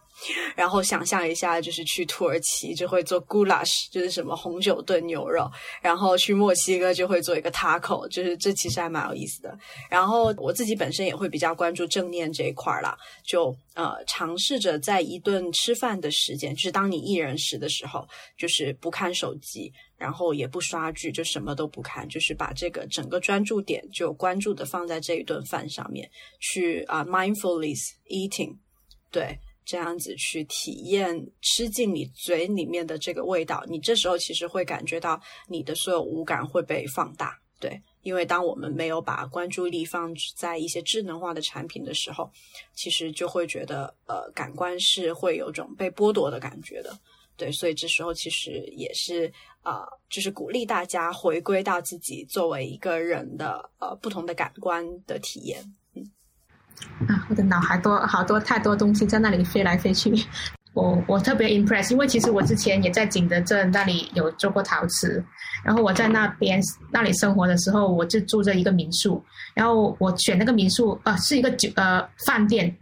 [0.55, 9.57] 然后想象一下，就是去土耳其就会做 goulash，就是什么红酒炖牛肉；然后去墨西哥就会做一个 taco，就是这其实还蛮有意思的。
[9.91, 18.07] 然后我自己本身也会比较关注正念这一块啦，就呃尝试着在一顿吃饭的时间，就是当你一人食的时候，
[18.37, 26.11] 就是不看手机，然后也不刷剧，就什么都不看，就是把这个整个专注点就关注的放在这一顿饭上面
[26.41, 28.57] 去啊 mindfulness eating，
[29.11, 29.39] 对。
[29.65, 42.31] 这样子去体验吃进你嘴里面的这个味道，你这时候其实会感觉到你的所有五感会被放大，对，因为当我们没有把关注力放在一些智能化的产品的时候，
[42.75, 46.99] 其实就会觉得呃感官是会有种被剥夺的感觉的，
[47.37, 49.33] 对，所以这时候其实也是
[49.63, 55.65] 啊，就是鼓励大家回归到自己作为一个人的呃不同的感官的体验。
[57.09, 60.13] 啊，我的脑海多好多太多东西在那里飞来飞去，
[60.75, 65.23] 我我特别 impress，因为其实我之前也在景德镇那里有做过陶瓷，
[65.65, 66.61] 然后我在那边
[66.91, 69.23] 那里生活的时候，我就住着一个民宿，
[69.55, 72.75] 然后我选那个民宿啊是一个酒呃饭店，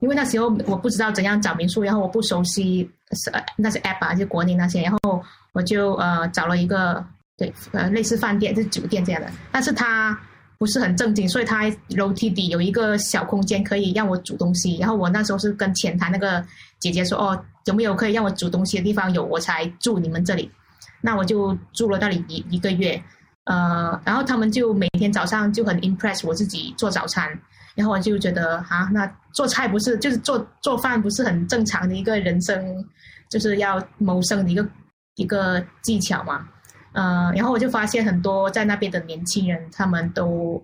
[0.00, 7.04] 因为那时候我不知道怎样找民宿，然后我不熟悉是那些 app 啊，就国内那些，然后我就呃找了一个
[7.36, 10.18] 对呃类似饭店就酒店这样的，但是它。
[10.58, 14.76] 不是很正经，所以他楼梯底有一个小空间可以让我煮东西。
[14.78, 16.44] 然后我那时候是跟前台那个
[16.80, 19.12] 姐姐说：“哦，有没有可以让我煮东西的地方？
[19.14, 20.50] 有我才住你们这里。”
[21.00, 23.00] 那我就住了那里一一个月。
[23.44, 27.30] 呃，然后他们就每天早上就很 impress 我自己做早餐。
[27.76, 32.84] 然后我就觉得啊，那做菜不是就是做做饭不是很正常的一个人生，
[33.30, 34.68] 就是要谋生的一个
[35.14, 36.48] 一个技巧嘛。
[36.92, 40.62] 呃，然后我就发现很多在那边的年轻人，他们都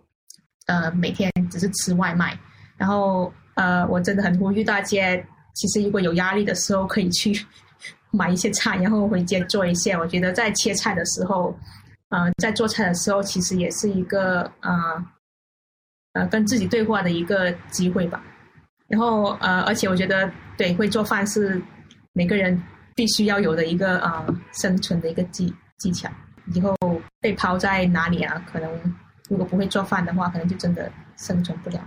[0.67, 2.39] 呃每天只是吃外卖。
[2.77, 5.17] 然后呃，我真的很呼吁大家，
[5.55, 7.47] 其实如果有压力的时候，可以去
[8.11, 9.93] 买一些菜，然后回家做一些。
[9.93, 11.57] 我觉得在切菜的时候，
[12.09, 15.07] 呃，在做菜的时候，其实也是一个呃
[16.15, 18.25] 呃跟自己对话的一个机会吧。
[18.89, 21.61] 然后呃，而且我觉得对会做饭是
[22.13, 22.61] 每个人
[22.95, 25.55] 必须要有的一个呃生存的一个技。
[25.79, 26.09] 技巧，
[26.55, 26.75] 以后
[27.21, 28.43] 被抛在哪里啊？
[28.51, 28.71] 可能
[29.29, 31.81] 如果不会做饭的话，可能就真的生存不了。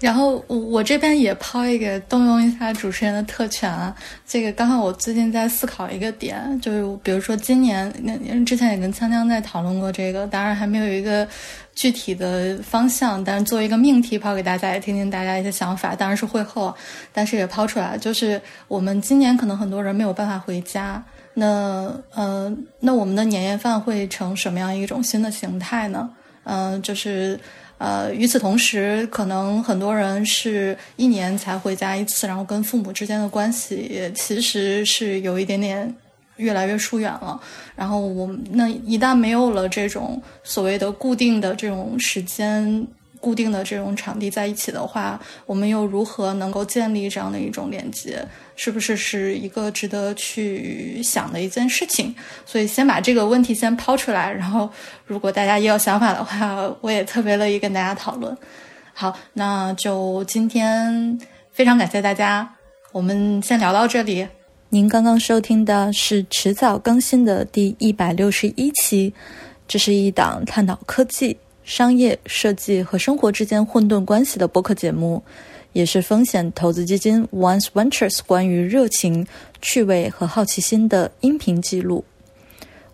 [0.00, 3.94] 然后我我这边也抛一个，动用一下主持人的特权啊。
[4.24, 11.28] 这个刚好我最近在思考一个点，就是比如说今年，那之前也跟锵锵在讨论过这个，当然还没有一个
[11.74, 15.94] 具体的方向，但是作为一个命题抛给大家，也听听大家一些想法。
[15.94, 16.74] 当然是会后，
[17.12, 21.04] 但是也抛出来，就是我们今年可能很多人没有办法回家。
[21.38, 22.50] 那呃，
[22.80, 26.08] 那我们的年夜饭会成什么样一种新的形态呢？
[26.44, 27.38] 嗯，就是
[27.76, 35.94] 呃，与此同时，可能很多人是一年才回家一次，然后跟父母之间的关系也其实是有一点点
[36.36, 37.38] 越来越疏远了。
[37.74, 42.86] 然后我们那一旦没有了这种所谓的固定的这种时间。
[43.18, 48.24] 固定的这种场地在一起的话，我们又如何能够建立这样的一种连接？
[48.56, 52.12] 是不是是一个值得去想的一件事情？
[52.44, 54.68] 所以先把这个问题先抛出来，然后
[55.04, 58.36] 如果大家也有想法的话，我也特别乐意跟大家讨论。
[58.92, 61.18] 好，那就今天
[61.52, 62.48] 非常感谢大家，
[62.92, 64.26] 我们先聊到这里。
[64.70, 69.12] 您刚刚收听的是迟早更新的第一百六十一期，
[69.68, 71.36] 这是一档探讨科技。
[71.62, 75.20] 商业设计和生活之间混沌关系的播客节目，
[75.76, 79.26] 也是风险投资基金 Once Ventures 关于热情、
[79.60, 82.02] 趣味和好奇心的音频记录。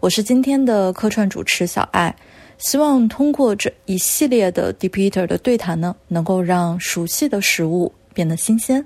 [0.01, 2.13] 我是今天的客串主持小爱，
[2.59, 8.85] 希望通过这一系列的 Deepeater 的对谈呢，能够让熟悉的食物变得新鲜，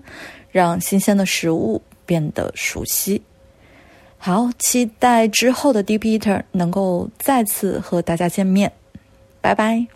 [0.51, 3.23] 让新鲜的食物变得熟悉。
[4.19, 8.71] 好，期待之后的 Deepeater 能够再次和大家见面。
[9.41, 9.87] 拜拜。